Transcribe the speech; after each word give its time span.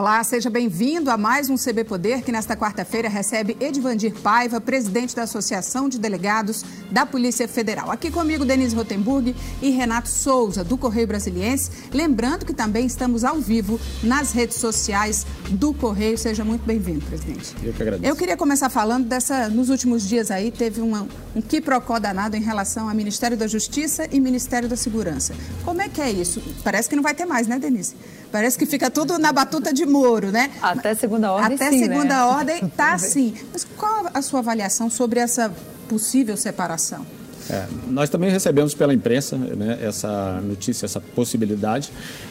Olá, 0.00 0.24
seja 0.24 0.48
bem-vindo 0.48 1.10
a 1.10 1.18
mais 1.18 1.50
um 1.50 1.56
CB 1.56 1.84
Poder, 1.84 2.22
que 2.22 2.32
nesta 2.32 2.56
quarta-feira 2.56 3.06
recebe 3.06 3.54
Edvandir 3.60 4.14
Paiva, 4.14 4.58
presidente 4.58 5.14
da 5.14 5.24
Associação 5.24 5.90
de 5.90 5.98
Delegados 5.98 6.64
da 6.90 7.04
Polícia 7.04 7.46
Federal. 7.46 7.90
Aqui 7.90 8.10
comigo, 8.10 8.42
Denise 8.42 8.74
Rotenburg 8.74 9.36
e 9.60 9.68
Renato 9.68 10.08
Souza, 10.08 10.64
do 10.64 10.78
Correio 10.78 11.06
Brasiliense. 11.06 11.70
Lembrando 11.92 12.46
que 12.46 12.54
também 12.54 12.86
estamos 12.86 13.24
ao 13.24 13.42
vivo 13.42 13.78
nas 14.02 14.32
redes 14.32 14.56
sociais 14.56 15.26
do 15.50 15.74
Correio. 15.74 16.16
Seja 16.16 16.46
muito 16.46 16.64
bem-vindo, 16.64 17.04
presidente. 17.04 17.54
Eu 17.62 17.74
que 17.74 17.82
agradeço. 17.82 18.10
Eu 18.10 18.16
queria 18.16 18.38
começar 18.38 18.70
falando 18.70 19.06
dessa. 19.06 19.50
Nos 19.50 19.68
últimos 19.68 20.08
dias 20.08 20.30
aí, 20.30 20.50
teve 20.50 20.80
uma, 20.80 21.06
um 21.36 21.42
quiprocó 21.42 21.98
danado 21.98 22.38
em 22.38 22.42
relação 22.42 22.88
ao 22.88 22.94
Ministério 22.94 23.36
da 23.36 23.46
Justiça 23.46 24.08
e 24.10 24.18
Ministério 24.18 24.66
da 24.66 24.78
Segurança. 24.78 25.34
Como 25.62 25.82
é 25.82 25.90
que 25.90 26.00
é 26.00 26.10
isso? 26.10 26.42
Parece 26.64 26.88
que 26.88 26.96
não 26.96 27.02
vai 27.02 27.14
ter 27.14 27.26
mais, 27.26 27.46
né, 27.46 27.58
Denise? 27.58 27.94
Parece 28.30 28.58
que 28.58 28.66
fica 28.66 28.90
tudo 28.90 29.18
na 29.18 29.32
batuta 29.32 29.72
de 29.72 29.84
Moro, 29.84 30.30
né? 30.30 30.50
Até 30.62 30.94
segunda 30.94 31.32
ordem, 31.32 31.56
Até 31.56 31.70
sim, 31.70 31.80
segunda 31.80 32.14
né? 32.14 32.22
ordem 32.22 32.68
tá 32.68 32.94
assim. 32.94 33.34
Mas 33.52 33.66
qual 33.76 34.06
a 34.12 34.22
sua 34.22 34.40
avaliação 34.40 34.88
sobre 34.88 35.20
essa 35.20 35.52
possível 35.88 36.36
separação? 36.36 37.04
É, 37.50 37.66
nós 37.88 38.08
também 38.08 38.30
recebemos 38.30 38.74
pela 38.74 38.94
imprensa 38.94 39.36
né, 39.36 39.78
essa 39.82 40.40
notícia, 40.40 40.84
essa 40.84 41.00
possibilidade. 41.00 41.90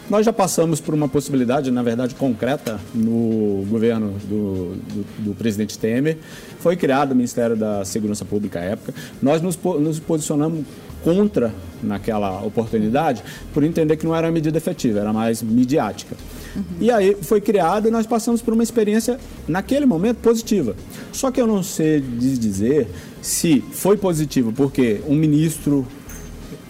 Nós 0.09 0.25
já 0.25 0.31
passamos 0.31 0.79
por 0.79 0.93
uma 0.93 1.09
possibilidade, 1.09 1.69
na 1.71 1.83
verdade, 1.83 2.15
concreta 2.15 2.79
no 2.93 3.65
governo 3.69 4.11
do, 4.29 4.75
do, 4.75 5.05
do 5.25 5.35
presidente 5.35 5.77
Temer. 5.77 6.17
Foi 6.59 6.77
criado 6.77 7.11
o 7.11 7.15
Ministério 7.15 7.57
da 7.57 7.83
Segurança 7.83 8.23
Pública 8.23 8.59
à 8.59 8.63
época. 8.63 8.93
Nós 9.21 9.41
nos, 9.41 9.57
nos 9.57 9.99
posicionamos 9.99 10.63
contra 11.03 11.53
naquela 11.81 12.41
oportunidade 12.41 13.23
por 13.53 13.63
entender 13.63 13.97
que 13.97 14.05
não 14.05 14.15
era 14.15 14.29
medida 14.31 14.57
efetiva, 14.57 14.99
era 14.99 15.13
mais 15.13 15.41
midiática. 15.41 16.15
Uhum. 16.55 16.63
E 16.79 16.91
aí 16.91 17.15
foi 17.21 17.39
criado 17.39 17.87
e 17.87 17.91
nós 17.91 18.05
passamos 18.05 18.41
por 18.41 18.53
uma 18.53 18.63
experiência, 18.63 19.19
naquele 19.47 19.85
momento, 19.85 20.17
positiva. 20.17 20.75
Só 21.11 21.31
que 21.31 21.39
eu 21.39 21.47
não 21.47 21.63
sei 21.63 22.01
dizer 22.01 22.87
se 23.21 23.63
foi 23.71 23.97
positivo 23.97 24.51
porque 24.51 25.01
um 25.07 25.15
ministro, 25.15 25.85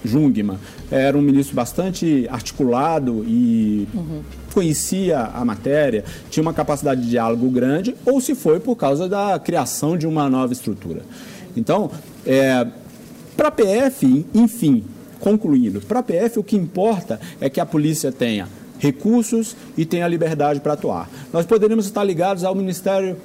Jungmann, 0.04 0.58
era 0.92 1.18
um 1.18 1.22
ministro 1.22 1.56
bastante 1.56 2.28
articulado 2.30 3.24
e 3.28 3.88
uhum. 3.94 4.22
conhecia 4.54 5.20
a 5.20 5.46
matéria, 5.46 6.04
tinha 6.30 6.42
uma 6.42 6.54
capacidade 6.54 7.02
de 7.02 7.10
diálogo 7.10 7.50
grande, 7.50 7.96
ou 8.06 8.20
se 8.20 8.34
foi 8.34 8.60
por 8.60 8.76
causa 8.76 9.08
da 9.08 9.40
criação 9.40 9.98
de 9.98 10.08
uma 10.08 10.30
nova 10.30 10.52
estrutura. 10.52 11.02
Então, 11.56 11.92
é, 12.26 12.66
para 13.40 13.48
a 13.48 13.52
PF, 13.52 14.26
enfim, 14.34 14.84
concluindo, 15.22 15.80
para 15.80 16.00
a 16.00 16.04
PF 16.04 16.40
o 16.40 16.44
que 16.44 16.58
importa 16.58 17.22
é 17.40 17.50
que 17.50 17.62
a 17.62 17.66
polícia 17.66 18.12
tenha 18.12 18.50
recursos 18.78 19.56
e 19.78 19.86
tenha 19.86 20.06
liberdade 20.10 20.60
para 20.60 20.74
atuar. 20.74 21.10
Nós 21.32 21.46
poderíamos 21.46 21.86
estar 21.86 22.04
ligados 22.04 22.44
ao 22.44 22.54
Ministério 22.54 23.16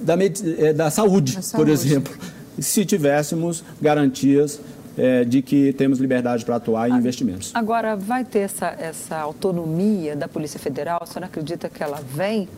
da, 0.00 0.14
eh, 0.14 0.72
da, 0.72 0.90
Saúde, 0.90 1.36
da 1.36 1.42
Saúde, 1.42 1.62
por 1.62 1.70
exemplo, 1.70 2.16
se 2.58 2.86
tivéssemos 2.86 3.62
garantias 3.82 4.58
é, 4.96 5.24
de 5.24 5.42
que 5.42 5.74
temos 5.74 5.98
liberdade 5.98 6.42
para 6.42 6.56
atuar 6.56 6.88
em 6.88 6.94
investimentos. 6.94 7.50
Agora, 7.52 7.96
vai 7.96 8.24
ter 8.24 8.40
essa, 8.40 8.74
essa 8.78 9.18
autonomia 9.18 10.16
da 10.16 10.26
Polícia 10.26 10.58
Federal? 10.58 11.00
A 11.02 11.06
senhora 11.06 11.26
acredita 11.26 11.68
que 11.68 11.82
ela 11.82 12.00
vem? 12.14 12.48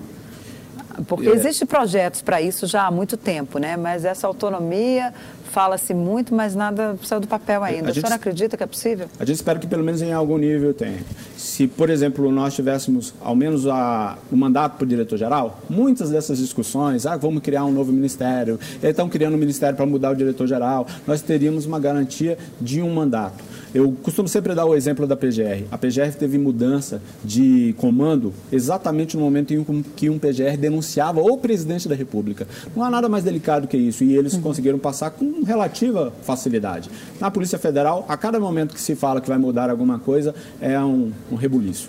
Porque 1.06 1.28
é. 1.28 1.32
existem 1.32 1.66
projetos 1.66 2.22
para 2.22 2.40
isso 2.40 2.66
já 2.66 2.86
há 2.86 2.90
muito 2.90 3.16
tempo, 3.16 3.58
né? 3.58 3.76
Mas 3.76 4.04
essa 4.04 4.26
autonomia 4.26 5.12
fala-se 5.52 5.92
muito, 5.92 6.34
mas 6.34 6.54
nada 6.54 6.96
saiu 7.04 7.20
do 7.20 7.28
papel 7.28 7.62
ainda. 7.62 7.88
A, 7.88 7.90
a 7.90 7.94
senhora 7.94 8.14
acredita 8.14 8.56
que 8.56 8.62
é 8.62 8.66
possível? 8.66 9.06
A 9.20 9.24
gente 9.24 9.36
espera 9.36 9.58
que 9.58 9.66
pelo 9.66 9.84
menos 9.84 10.00
em 10.00 10.12
algum 10.12 10.38
nível 10.38 10.72
tenha. 10.72 11.00
Se, 11.36 11.66
por 11.66 11.90
exemplo, 11.90 12.32
nós 12.32 12.54
tivéssemos 12.54 13.12
ao 13.20 13.36
menos 13.36 13.66
a, 13.66 14.16
o 14.30 14.36
mandato 14.36 14.76
para 14.78 14.84
o 14.84 14.86
diretor-geral, 14.86 15.60
muitas 15.68 16.10
dessas 16.10 16.38
discussões, 16.38 17.04
ah, 17.04 17.16
vamos 17.16 17.42
criar 17.42 17.66
um 17.66 17.72
novo 17.72 17.92
ministério, 17.92 18.58
eles 18.82 18.92
estão 18.92 19.08
criando 19.08 19.34
um 19.34 19.38
ministério 19.38 19.76
para 19.76 19.84
mudar 19.84 20.10
o 20.12 20.16
diretor-geral, 20.16 20.86
nós 21.06 21.20
teríamos 21.20 21.66
uma 21.66 21.78
garantia 21.78 22.38
de 22.58 22.80
um 22.80 22.92
mandato. 22.94 23.44
Eu 23.74 23.90
costumo 24.02 24.28
sempre 24.28 24.54
dar 24.54 24.66
o 24.66 24.74
exemplo 24.74 25.06
da 25.06 25.16
PGR. 25.16 25.64
A 25.70 25.78
PGR 25.78 26.12
teve 26.18 26.36
mudança 26.36 27.00
de 27.24 27.74
comando 27.78 28.32
exatamente 28.50 29.16
no 29.16 29.22
momento 29.22 29.54
em 29.54 29.82
que 29.96 30.10
um 30.10 30.18
PGR 30.18 30.58
denunciava 30.82 31.20
o 31.20 31.38
presidente 31.38 31.88
da 31.88 31.94
República. 31.94 32.46
Não 32.74 32.82
há 32.82 32.90
nada 32.90 33.08
mais 33.08 33.22
delicado 33.22 33.68
que 33.68 33.76
isso 33.76 34.02
e 34.02 34.16
eles 34.16 34.34
uhum. 34.34 34.42
conseguiram 34.42 34.78
passar 34.78 35.10
com 35.10 35.42
relativa 35.44 36.12
facilidade. 36.22 36.90
Na 37.20 37.30
Polícia 37.30 37.58
Federal, 37.58 38.04
a 38.08 38.16
cada 38.16 38.40
momento 38.40 38.74
que 38.74 38.80
se 38.80 38.96
fala 38.96 39.20
que 39.20 39.28
vai 39.28 39.38
mudar 39.38 39.70
alguma 39.70 39.98
coisa, 39.98 40.34
é 40.60 40.78
um, 40.80 41.12
um 41.30 41.36
rebuliço. 41.36 41.88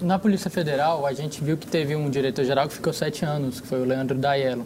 Na 0.00 0.18
Polícia 0.18 0.50
Federal, 0.50 1.04
a 1.04 1.12
gente 1.12 1.44
viu 1.44 1.58
que 1.58 1.66
teve 1.66 1.94
um 1.94 2.08
diretor-geral 2.08 2.66
que 2.68 2.74
ficou 2.74 2.92
sete 2.92 3.22
anos, 3.24 3.60
que 3.60 3.66
foi 3.66 3.82
o 3.82 3.84
Leandro 3.84 4.16
Daiello. 4.16 4.64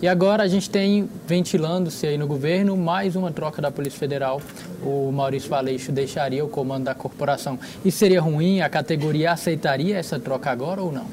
E 0.00 0.08
agora 0.08 0.42
a 0.42 0.48
gente 0.48 0.68
tem 0.68 1.08
ventilando-se 1.28 2.04
aí 2.04 2.18
no 2.18 2.26
governo 2.26 2.76
mais 2.76 3.14
uma 3.14 3.30
troca 3.30 3.62
da 3.62 3.70
Polícia 3.70 4.00
Federal. 4.00 4.42
O 4.84 5.12
Maurício 5.12 5.48
Valeixo 5.48 5.92
deixaria 5.92 6.44
o 6.44 6.48
comando 6.48 6.84
da 6.84 6.94
corporação. 6.94 7.56
E 7.84 7.92
seria 7.92 8.20
ruim? 8.20 8.60
A 8.60 8.68
categoria 8.68 9.30
aceitaria 9.30 9.96
essa 9.96 10.18
troca 10.18 10.50
agora 10.50 10.82
ou 10.82 10.90
não? 10.90 11.06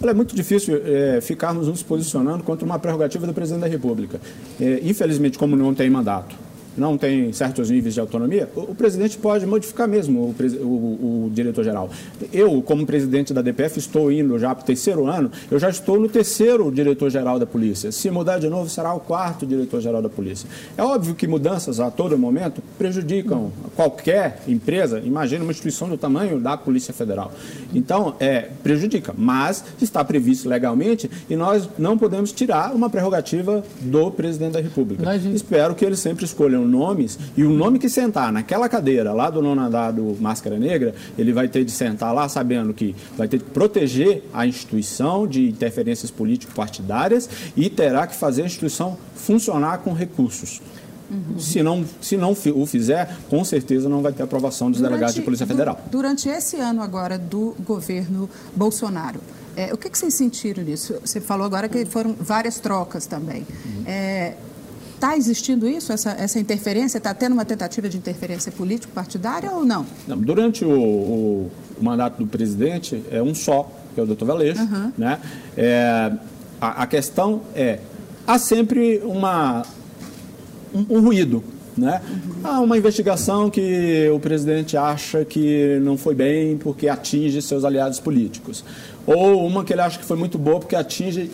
Olha, 0.00 0.10
é 0.10 0.14
muito 0.14 0.34
difícil 0.34 0.80
é, 0.84 1.20
ficarmos 1.20 1.66
nos 1.66 1.82
posicionando 1.82 2.44
contra 2.44 2.64
uma 2.64 2.78
prerrogativa 2.78 3.26
do 3.26 3.34
presidente 3.34 3.62
da 3.62 3.66
República. 3.66 4.20
É, 4.60 4.80
infelizmente, 4.82 5.38
como 5.38 5.56
não 5.56 5.74
tem 5.74 5.90
mandato, 5.90 6.36
não 6.78 6.96
tem 6.96 7.32
certos 7.32 7.70
níveis 7.70 7.94
de 7.94 8.00
autonomia, 8.00 8.48
o, 8.54 8.60
o 8.60 8.74
presidente 8.74 9.18
pode 9.18 9.46
modificar 9.46 9.88
mesmo 9.88 10.20
o, 10.20 10.34
o, 10.62 11.24
o 11.26 11.30
diretor-geral. 11.30 11.90
Eu, 12.32 12.62
como 12.62 12.86
presidente 12.86 13.32
da 13.32 13.42
DPF, 13.42 13.78
estou 13.78 14.10
indo 14.10 14.38
já 14.38 14.54
para 14.54 14.62
o 14.62 14.66
terceiro 14.66 15.06
ano, 15.06 15.30
eu 15.50 15.58
já 15.58 15.68
estou 15.68 15.98
no 15.98 16.08
terceiro 16.08 16.70
diretor-geral 16.70 17.38
da 17.38 17.46
polícia. 17.46 17.90
Se 17.92 18.10
mudar 18.10 18.38
de 18.38 18.48
novo, 18.48 18.68
será 18.68 18.92
o 18.94 19.00
quarto 19.00 19.46
diretor-geral 19.46 20.02
da 20.02 20.08
polícia. 20.08 20.48
É 20.76 20.82
óbvio 20.82 21.14
que 21.14 21.26
mudanças 21.26 21.80
a 21.80 21.90
todo 21.90 22.16
momento 22.16 22.62
prejudicam 22.78 23.50
qualquer 23.74 24.42
empresa, 24.46 25.00
imagina 25.00 25.42
uma 25.42 25.52
instituição 25.52 25.88
do 25.88 25.96
tamanho 25.96 26.40
da 26.40 26.56
Polícia 26.56 26.92
Federal. 26.92 27.32
Então, 27.74 28.14
é, 28.20 28.48
prejudica, 28.62 29.14
mas 29.16 29.64
está 29.80 30.04
previsto 30.04 30.48
legalmente 30.48 31.10
e 31.28 31.36
nós 31.36 31.68
não 31.78 31.96
podemos 31.96 32.32
tirar 32.32 32.74
uma 32.74 32.90
prerrogativa 32.90 33.62
do 33.80 34.10
presidente 34.10 34.52
da 34.52 34.60
República. 34.60 35.04
Espero 35.34 35.74
que 35.74 35.84
eles 35.84 35.98
sempre 35.98 36.24
escolham 36.24 36.64
nomes, 36.68 37.18
e 37.36 37.42
o 37.42 37.50
nome 37.50 37.78
que 37.78 37.88
sentar 37.88 38.32
naquela 38.32 38.68
cadeira 38.68 39.12
lá 39.12 39.30
do 39.30 39.42
nono 39.42 39.60
andar 39.60 39.90
do 39.90 40.16
Máscara 40.20 40.58
Negra, 40.58 40.94
ele 41.18 41.32
vai 41.32 41.48
ter 41.48 41.64
de 41.64 41.72
sentar 41.72 42.14
lá 42.14 42.28
sabendo 42.28 42.72
que 42.72 42.94
vai 43.16 43.26
ter 43.26 43.38
que 43.38 43.50
proteger 43.50 44.22
a 44.32 44.46
instituição 44.46 45.26
de 45.26 45.48
interferências 45.48 46.10
político-partidárias 46.10 47.28
e 47.56 47.68
terá 47.68 48.06
que 48.06 48.14
fazer 48.14 48.42
a 48.42 48.46
instituição 48.46 48.96
funcionar 49.14 49.78
com 49.78 49.92
recursos. 49.92 50.60
Uhum. 51.10 51.38
Se, 51.38 51.62
não, 51.62 51.84
se 52.00 52.16
não 52.16 52.32
o 52.32 52.66
fizer, 52.66 53.16
com 53.30 53.42
certeza 53.42 53.88
não 53.88 54.02
vai 54.02 54.12
ter 54.12 54.22
aprovação 54.22 54.70
dos 54.70 54.78
durante, 54.78 54.92
delegados 54.92 55.14
de 55.14 55.22
Polícia 55.22 55.46
Federal. 55.46 55.80
Durante 55.90 56.28
esse 56.28 56.56
ano 56.56 56.82
agora 56.82 57.18
do 57.18 57.56
governo 57.64 58.28
Bolsonaro, 58.54 59.20
é, 59.56 59.72
o 59.72 59.76
que, 59.76 59.90
que, 59.90 59.98
vocês 59.98 60.14
sentiram 60.14 60.62
nisso? 60.62 60.94
Você 61.04 61.20
falou 61.20 61.44
agora 61.44 61.68
que 61.68 61.84
foram 61.84 62.14
várias 62.14 62.60
trocas 62.60 63.06
também. 63.06 63.44
Uhum. 63.64 63.82
É, 63.86 64.34
Está 64.98 65.16
existindo 65.16 65.68
isso, 65.68 65.92
essa, 65.92 66.10
essa 66.10 66.40
interferência? 66.40 66.98
Está 66.98 67.14
tendo 67.14 67.32
uma 67.34 67.44
tentativa 67.44 67.88
de 67.88 67.96
interferência 67.96 68.50
político-partidária 68.50 69.48
ou 69.52 69.64
não? 69.64 69.86
não 70.08 70.18
durante 70.18 70.64
o, 70.64 70.70
o, 70.72 71.50
o, 71.80 71.84
mandato 71.84 72.18
do 72.18 72.26
presidente, 72.26 73.00
é 73.08 73.22
um 73.22 73.32
só, 73.32 73.70
que 73.94 74.00
é 74.00 74.02
o 74.02 74.06
doutor 74.06 74.24
Valeixo. 74.24 74.60
Uhum. 74.60 74.92
Né? 74.98 75.20
É, 75.56 76.12
a, 76.60 76.82
a, 76.82 76.86
questão 76.88 77.42
é, 77.54 77.78
há 78.26 78.40
sempre 78.40 79.00
uma, 79.04 79.62
um, 80.74 80.96
um 80.96 81.00
ruído. 81.00 81.44
Né? 81.76 82.02
Uhum. 82.10 82.40
Há 82.42 82.58
uma 82.58 82.76
investigação 82.76 83.48
que 83.48 84.10
o 84.12 84.18
presidente 84.18 84.76
acha 84.76 85.24
que 85.24 85.78
não 85.80 85.96
foi 85.96 86.16
bem 86.16 86.58
porque 86.58 86.88
atinge 86.88 87.40
seus 87.40 87.64
aliados 87.64 88.00
políticos. 88.00 88.64
Ou 89.06 89.46
uma 89.46 89.64
que 89.64 89.72
ele 89.72 89.80
acha 89.80 89.96
que 89.96 90.04
foi 90.04 90.16
muito 90.16 90.36
boa 90.36 90.58
porque 90.58 90.74
atinge 90.74 91.30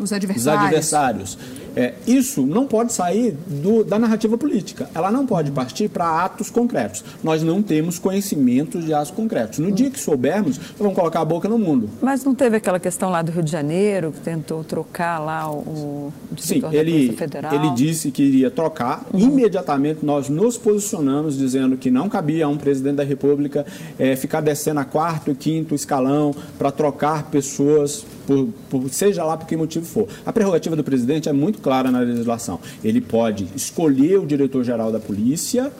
os 0.00 0.10
adversários. 0.10 0.62
Os 0.62 0.64
adversários. 0.64 1.38
É, 1.76 1.94
isso 2.06 2.46
não 2.46 2.66
pode 2.66 2.92
sair 2.92 3.36
do, 3.46 3.84
da 3.84 3.98
narrativa 3.98 4.38
política. 4.38 4.88
Ela 4.94 5.10
não 5.10 5.26
pode 5.26 5.50
partir 5.50 5.88
para 5.88 6.24
atos 6.24 6.50
concretos. 6.50 7.04
Nós 7.22 7.42
não 7.42 7.62
temos 7.62 7.98
conhecimento 7.98 8.80
de 8.80 8.92
atos 8.92 9.10
concretos. 9.10 9.58
No 9.58 9.72
dia 9.72 9.90
que 9.90 9.98
soubermos, 9.98 10.58
vamos 10.78 10.94
colocar 10.94 11.20
a 11.20 11.24
boca 11.24 11.48
no 11.48 11.58
mundo. 11.58 11.88
Mas 12.00 12.24
não 12.24 12.34
teve 12.34 12.56
aquela 12.56 12.78
questão 12.78 13.10
lá 13.10 13.22
do 13.22 13.32
Rio 13.32 13.42
de 13.42 13.50
Janeiro, 13.50 14.12
que 14.12 14.20
tentou 14.20 14.62
trocar 14.62 15.18
lá 15.18 15.50
o, 15.50 15.58
o 15.58 16.12
Sim, 16.36 16.62
ele, 16.72 17.12
Federal? 17.12 17.54
ele 17.54 17.70
disse 17.70 18.10
que 18.10 18.22
iria 18.22 18.50
trocar. 18.50 19.04
Uhum. 19.12 19.20
Imediatamente 19.20 20.04
nós 20.04 20.28
nos 20.28 20.56
posicionamos 20.56 21.36
dizendo 21.36 21.76
que 21.76 21.90
não 21.90 22.08
cabia 22.08 22.46
a 22.46 22.48
um 22.48 22.56
presidente 22.56 22.96
da 22.96 23.04
República 23.04 23.66
é, 23.98 24.16
ficar 24.16 24.40
descendo 24.40 24.80
a 24.80 24.84
quarto 24.84 25.30
e 25.30 25.34
quinto 25.34 25.74
escalão 25.74 26.34
para 26.58 26.70
trocar 26.70 27.24
pessoas 27.30 28.04
por, 28.26 28.48
por, 28.70 28.88
seja 28.90 29.24
lá 29.24 29.36
por 29.36 29.46
que 29.46 29.56
motivo 29.56 29.84
for. 29.84 30.08
A 30.24 30.32
prerrogativa 30.32 30.74
do 30.76 30.84
presidente 30.84 31.28
é 31.28 31.32
muito 31.32 31.60
clara 31.60 31.90
na 31.90 32.00
legislação. 32.00 32.60
Ele 32.82 33.00
pode 33.00 33.48
escolher 33.54 34.18
o 34.18 34.26
diretor-geral 34.26 34.90
da 34.90 35.00
polícia 35.00 35.72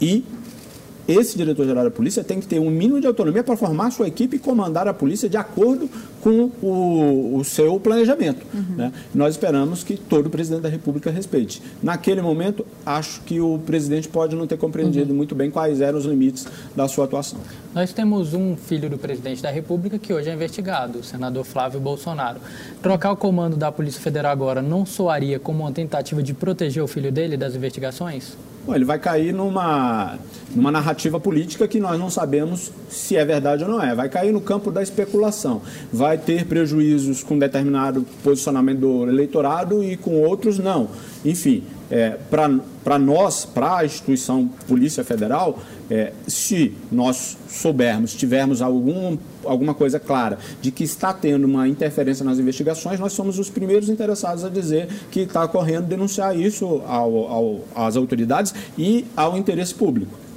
e 0.00 0.24
esse 1.08 1.36
diretor-geral 1.36 1.84
da 1.84 1.90
polícia 1.90 2.22
tem 2.22 2.40
que 2.40 2.46
ter 2.46 2.60
um 2.60 2.70
mínimo 2.70 3.00
de 3.00 3.06
autonomia 3.06 3.42
para 3.42 3.56
formar 3.56 3.90
sua 3.90 4.06
equipe 4.06 4.36
e 4.36 4.38
comandar 4.38 4.86
a 4.86 4.94
polícia 4.94 5.28
de 5.28 5.36
acordo 5.36 5.88
com 6.20 6.50
o, 6.62 7.36
o 7.36 7.44
seu 7.44 7.78
planejamento. 7.80 8.44
Uhum. 8.52 8.76
Né? 8.76 8.92
Nós 9.14 9.34
esperamos 9.34 9.82
que 9.82 9.96
todo 9.96 10.30
presidente 10.30 10.62
da 10.62 10.68
República 10.68 11.10
respeite. 11.10 11.62
Naquele 11.82 12.22
momento, 12.22 12.66
acho 12.84 13.20
que 13.22 13.40
o 13.40 13.58
presidente 13.58 14.08
pode 14.08 14.36
não 14.36 14.46
ter 14.46 14.56
compreendido 14.56 15.10
uhum. 15.10 15.16
muito 15.16 15.34
bem 15.34 15.50
quais 15.50 15.80
eram 15.80 15.98
os 15.98 16.04
limites 16.04 16.46
da 16.76 16.86
sua 16.88 17.04
atuação. 17.04 17.40
Nós 17.74 17.92
temos 17.92 18.34
um 18.34 18.56
filho 18.56 18.90
do 18.90 18.98
presidente 18.98 19.42
da 19.42 19.50
República 19.50 19.98
que 19.98 20.12
hoje 20.12 20.28
é 20.28 20.34
investigado, 20.34 20.98
o 20.98 21.04
senador 21.04 21.44
Flávio 21.44 21.80
Bolsonaro. 21.80 22.40
Trocar 22.82 23.12
o 23.12 23.16
comando 23.16 23.56
da 23.56 23.70
Polícia 23.70 24.00
Federal 24.00 24.32
agora 24.32 24.60
não 24.60 24.84
soaria 24.84 25.38
como 25.38 25.60
uma 25.60 25.72
tentativa 25.72 26.22
de 26.22 26.34
proteger 26.34 26.82
o 26.82 26.86
filho 26.86 27.12
dele 27.12 27.36
das 27.36 27.54
investigações? 27.54 28.36
Bom, 28.66 28.74
ele 28.74 28.84
vai 28.84 28.98
cair 28.98 29.32
numa, 29.32 30.18
numa 30.54 30.70
narrativa 30.70 31.18
política 31.18 31.66
que 31.66 31.80
nós 31.80 31.98
não 31.98 32.10
sabemos 32.10 32.70
se 32.90 33.16
é 33.16 33.24
verdade 33.24 33.64
ou 33.64 33.70
não 33.70 33.82
é. 33.82 33.94
Vai 33.94 34.08
cair 34.08 34.32
no 34.32 34.40
campo 34.40 34.70
da 34.70 34.82
especulação. 34.82 35.62
Vai 35.90 36.09
ter 36.18 36.46
prejuízos 36.46 37.22
com 37.22 37.38
determinado 37.38 38.06
posicionamento 38.22 38.78
do 38.78 39.08
eleitorado 39.08 39.82
e 39.82 39.96
com 39.96 40.20
outros 40.22 40.58
não. 40.58 40.88
Enfim, 41.24 41.64
é, 41.90 42.16
para 42.30 42.98
nós, 42.98 43.44
para 43.44 43.78
a 43.78 43.84
instituição 43.84 44.48
Polícia 44.68 45.02
Federal, 45.02 45.58
é, 45.90 46.12
se 46.26 46.72
nós 46.90 47.36
soubermos, 47.48 48.14
tivermos 48.14 48.62
algum, 48.62 49.18
alguma 49.44 49.74
coisa 49.74 49.98
clara 49.98 50.38
de 50.62 50.70
que 50.70 50.84
está 50.84 51.12
tendo 51.12 51.44
uma 51.44 51.66
interferência 51.66 52.24
nas 52.24 52.38
investigações, 52.38 53.00
nós 53.00 53.12
somos 53.12 53.38
os 53.38 53.50
primeiros 53.50 53.88
interessados 53.88 54.44
a 54.44 54.48
dizer 54.48 54.88
que 55.10 55.20
está 55.20 55.46
correndo 55.48 55.86
denunciar 55.86 56.38
isso 56.38 56.80
ao, 56.86 57.26
ao, 57.26 57.60
às 57.74 57.96
autoridades 57.96 58.54
e 58.78 59.04
ao 59.16 59.36
interesse 59.36 59.74
público. 59.74 60.29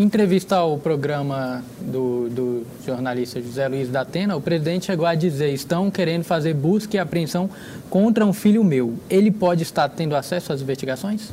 Em 0.00 0.04
entrevista 0.04 0.56
ao 0.56 0.78
programa 0.78 1.62
do, 1.78 2.30
do, 2.30 2.66
jornalista 2.86 3.38
José 3.38 3.68
Luiz 3.68 3.90
da 3.90 4.00
Atena, 4.00 4.34
o 4.34 4.40
presidente 4.40 4.86
chegou 4.86 5.04
a 5.04 5.14
dizer: 5.14 5.52
estão 5.52 5.90
querendo 5.90 6.24
fazer 6.24 6.54
busca 6.54 6.96
e 6.96 6.98
apreensão 6.98 7.50
contra 7.90 8.24
um 8.24 8.32
filho 8.32 8.64
meu. 8.64 8.94
Ele 9.10 9.30
pode 9.30 9.62
estar 9.62 9.86
tendo 9.90 10.16
acesso 10.16 10.54
às 10.54 10.62
investigações? 10.62 11.30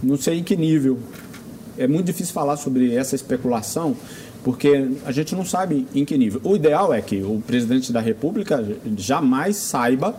Não 0.00 0.16
sei 0.16 0.38
em 0.38 0.44
que 0.44 0.54
nível. 0.56 0.96
É 1.76 1.88
muito 1.88 2.06
difícil 2.06 2.32
falar 2.32 2.56
sobre 2.56 2.94
essa 2.94 3.16
especulação, 3.16 3.96
porque 4.44 4.88
a 5.04 5.10
gente 5.10 5.34
não 5.34 5.44
sabe 5.44 5.88
em 5.92 6.04
que 6.04 6.16
nível. 6.16 6.40
O 6.44 6.54
ideal 6.54 6.94
é 6.94 7.02
que 7.02 7.20
o 7.20 7.42
presidente 7.44 7.92
da 7.92 8.00
República 8.00 8.64
jamais 8.96 9.56
saiba 9.56 10.14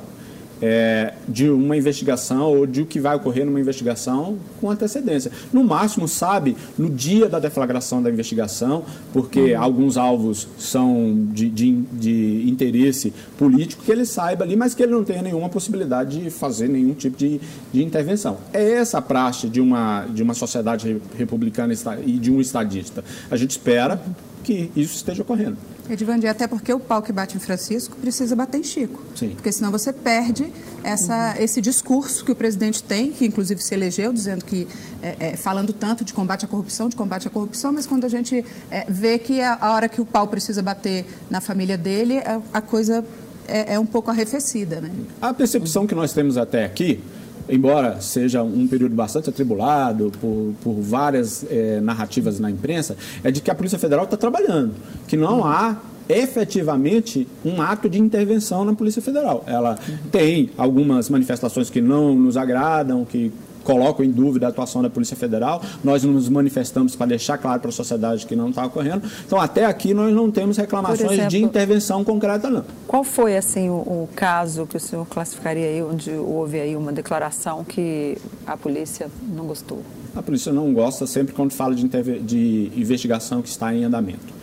é, 0.61 1.13
de 1.27 1.49
uma 1.49 1.75
investigação 1.75 2.57
ou 2.57 2.65
de 2.65 2.81
o 2.81 2.85
que 2.85 2.99
vai 2.99 3.15
ocorrer 3.15 3.45
numa 3.45 3.59
investigação 3.59 4.37
com 4.59 4.69
antecedência. 4.69 5.31
No 5.51 5.63
máximo, 5.63 6.07
sabe 6.07 6.55
no 6.77 6.89
dia 6.89 7.29
da 7.29 7.39
deflagração 7.39 8.01
da 8.01 8.09
investigação, 8.09 8.83
porque 9.13 9.53
uhum. 9.53 9.61
alguns 9.61 9.97
alvos 9.97 10.47
são 10.57 11.27
de, 11.31 11.49
de, 11.49 11.71
de, 11.93 12.49
interesse 12.49 13.13
político, 13.37 13.83
que 13.83 13.91
ele 13.91 14.05
saiba 14.05 14.43
ali, 14.43 14.55
mas 14.55 14.73
que 14.73 14.83
ele 14.83 14.91
não 14.91 15.03
tenha 15.03 15.21
nenhuma 15.21 15.49
possibilidade 15.49 16.21
de 16.21 16.29
fazer 16.29 16.67
nenhum 16.67 16.93
tipo 16.93 17.17
de, 17.17 17.39
de 17.71 17.83
intervenção. 17.83 18.37
É 18.53 18.71
essa 18.73 18.97
a 18.97 19.01
praxe 19.01 19.47
de 19.47 19.61
uma, 19.61 20.05
de 20.05 20.23
uma 20.23 20.33
sociedade 20.33 21.01
republicana 21.17 21.73
e 22.05 22.13
de 22.13 22.31
um 22.31 22.39
estadista. 22.41 23.03
A 23.29 23.35
gente 23.35 23.51
espera 23.51 24.01
que 24.47 24.71
isso 24.77 24.95
esteja 24.95 25.23
ocorrendo. 25.23 25.57
Edvandir, 25.89 26.29
até 26.29 26.47
porque 26.47 26.71
o 26.71 26.79
pau 26.79 27.01
que 27.01 27.11
bate 27.11 27.35
em 27.35 27.39
Francisco 27.39 27.97
precisa 27.97 28.33
bater 28.33 28.59
em 28.59 28.63
Chico. 28.63 29.03
Sim. 29.13 29.31
Porque 29.31 29.51
senão 29.51 29.71
você 29.71 29.91
perde 29.91 30.53
essa, 30.85 31.33
uhum. 31.35 31.43
esse 31.43 31.59
discurso 31.59 32.23
que 32.23 32.31
o 32.31 32.35
presidente 32.35 32.81
tem, 32.81 33.11
que 33.11 33.25
inclusive 33.25 33.61
se 33.61 33.73
elegeu, 33.75 34.13
dizendo 34.13 34.45
que, 34.45 34.65
é, 35.01 35.31
é, 35.31 35.35
falando 35.35 35.73
tanto 35.73 36.05
de 36.05 36.13
combate 36.13 36.45
à 36.45 36.47
corrupção, 36.47 36.87
de 36.87 36.95
combate 36.95 37.27
à 37.27 37.29
corrupção, 37.29 37.73
mas 37.73 37.85
quando 37.85 38.05
a 38.05 38.07
gente 38.07 38.45
é, 38.71 38.85
vê 38.87 39.19
que 39.19 39.41
a, 39.41 39.57
a, 39.59 39.73
hora 39.73 39.89
que 39.89 39.99
o 39.99 40.05
pau 40.05 40.29
precisa 40.29 40.61
bater 40.61 41.05
na 41.29 41.41
família 41.41 41.77
dele, 41.77 42.19
a, 42.19 42.39
a 42.53 42.61
coisa 42.61 43.03
é, 43.49 43.73
é 43.73 43.79
um 43.79 43.85
pouco 43.85 44.09
arrefecida. 44.09 44.79
Né? 44.79 44.89
A 45.21 45.33
percepção 45.33 45.85
que 45.85 45.93
nós 45.93 46.13
temos 46.13 46.37
até 46.37 46.63
aqui 46.63 47.01
embora 47.49 47.99
seja 48.01 48.43
um 48.43 48.67
período 48.67 48.95
bastante 48.95 49.29
atribulado 49.29 50.11
por, 50.19 50.53
por 50.63 50.73
várias 50.73 51.45
é, 51.49 51.79
narrativas 51.81 52.39
na 52.39 52.49
imprensa, 52.49 52.95
é 53.23 53.31
de 53.31 53.41
que 53.41 53.51
a 53.51 53.55
Polícia 53.55 53.79
Federal 53.79 54.05
está 54.05 54.17
trabalhando, 54.17 54.73
que 55.07 55.17
não 55.17 55.45
há 55.45 55.77
efetivamente 56.09 57.27
um 57.43 57.61
ato 57.61 57.89
de 57.89 57.99
intervenção 57.99 58.63
na 58.63 58.73
Polícia 58.73 59.01
Federal. 59.01 59.43
Ela 59.45 59.77
tem 60.11 60.49
algumas 60.57 61.09
manifestações 61.09 61.69
que 61.69 61.81
não 61.81 62.15
nos 62.15 62.37
agradam, 62.37 63.03
que 63.03 63.31
colocam 63.67 64.05
em 64.05 64.09
dúvida 64.09 64.45
a 64.45 64.49
atuação 64.49 64.81
da 64.81 64.89
Polícia 64.89 65.17
Federal. 65.17 65.61
Nós 65.83 66.01
nos 66.01 66.29
manifestamos 66.29 66.95
para 66.95 67.07
deixar 67.07 67.37
claro 67.37 67.59
para 67.59 67.67
a 67.67 67.73
sociedade 67.73 68.25
que 68.25 68.33
não 68.33 68.49
está 68.49 68.65
ocorrendo. 68.65 69.01
Então, 69.25 69.37
até 69.37 69.65
aqui, 69.65 69.93
nós 69.93 70.15
não 70.15 70.31
temos 70.31 70.55
reclamações 70.55 71.11
exemplo, 71.11 71.29
de 71.29 71.43
intervenção 71.43 72.01
concreta, 72.01 72.49
não. 72.49 72.63
Qual 72.87 73.03
foi, 73.03 73.35
assim, 73.35 73.69
o, 73.69 73.73
o, 73.73 74.09
caso 74.15 74.65
que 74.65 74.77
o 74.77 74.79
senhor 74.79 75.05
classificaria 75.05 75.65
aí, 75.67 75.83
onde 75.83 76.11
houve 76.11 76.61
aí 76.61 76.77
uma 76.77 76.93
declaração 76.93 77.65
que 77.65 78.17
a 78.45 78.55
polícia 78.55 79.09
não 79.35 79.45
gostou? 79.45 79.81
A 80.15 80.23
polícia 80.23 80.53
não 80.53 80.73
gosta 80.73 81.05
sempre 81.05 81.33
quando 81.33 81.51
fala 81.51 81.75
de, 81.75 81.85
de 82.21 82.71
investigação 82.73 83.41
que 83.41 83.49
está 83.49 83.75
em 83.75 83.83
andamento. 83.83 84.33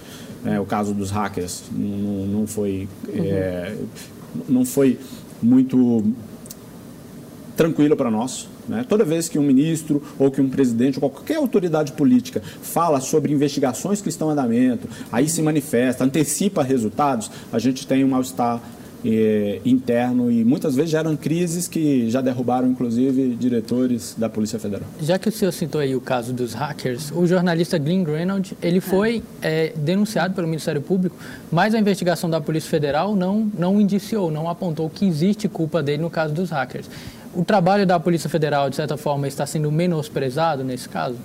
É, 0.44 0.60
o 0.60 0.66
caso 0.66 0.92
dos 0.92 1.10
hackers 1.10 1.62
não, 1.72 2.26
não 2.26 2.46
foi, 2.46 2.86
uhum. 3.08 3.24
é, 3.24 3.74
não 4.46 4.66
foi 4.66 4.98
muito 5.42 6.04
tranquilo 7.56 7.96
para 7.96 8.10
nós. 8.10 8.48
Né? 8.68 8.84
Toda 8.88 9.04
vez 9.04 9.28
que 9.28 9.38
um 9.38 9.42
ministro 9.42 10.02
ou 10.18 10.30
que 10.30 10.40
um 10.40 10.48
presidente 10.48 10.98
ou 11.00 11.10
qualquer 11.10 11.36
autoridade 11.36 11.92
política 11.92 12.42
fala 12.62 13.00
sobre 13.00 13.32
investigações 13.32 14.00
que 14.00 14.08
estão 14.08 14.28
em 14.28 14.32
andamento, 14.32 14.88
aí 15.12 15.28
se 15.28 15.42
manifesta, 15.42 16.04
antecipa 16.04 16.62
resultados, 16.62 17.30
a 17.52 17.58
gente 17.58 17.86
tem 17.86 18.04
um 18.04 18.08
mal-estar 18.08 18.60
eh, 19.04 19.60
interno 19.64 20.30
e 20.30 20.42
muitas 20.44 20.74
vezes 20.74 20.90
geram 20.90 21.14
crises 21.16 21.68
que 21.68 22.10
já 22.10 22.20
derrubaram, 22.20 22.66
inclusive, 22.68 23.36
diretores 23.36 24.14
da 24.16 24.28
Polícia 24.28 24.58
Federal. 24.58 24.86
Já 25.00 25.18
que 25.18 25.28
o 25.28 25.32
senhor 25.32 25.52
citou 25.52 25.80
aí 25.80 25.94
o 25.94 26.00
caso 26.00 26.32
dos 26.32 26.54
hackers, 26.54 27.10
o 27.10 27.26
jornalista 27.26 27.76
Glenn 27.76 28.02
Greenwald, 28.02 28.56
ele 28.62 28.80
foi 28.80 29.22
é. 29.42 29.66
É, 29.66 29.72
denunciado 29.76 30.34
pelo 30.34 30.48
Ministério 30.48 30.80
Público, 30.80 31.16
mas 31.52 31.74
a 31.74 31.78
investigação 31.78 32.30
da 32.30 32.40
Polícia 32.40 32.70
Federal 32.70 33.14
não, 33.14 33.50
não 33.58 33.80
indiciou, 33.80 34.30
não 34.30 34.48
apontou 34.48 34.88
que 34.88 35.06
existe 35.06 35.48
culpa 35.48 35.82
dele 35.82 36.02
no 36.02 36.10
caso 36.10 36.32
dos 36.32 36.50
hackers. 36.50 36.88
O 37.36 37.44
trabalho 37.44 37.84
da 37.84 37.98
Polícia 37.98 38.30
Federal, 38.30 38.70
de 38.70 38.76
certa 38.76 38.96
forma, 38.96 39.26
está 39.26 39.44
sendo 39.44 39.70
menosprezado 39.70 40.62
nesse 40.62 40.88
caso? 40.88 41.16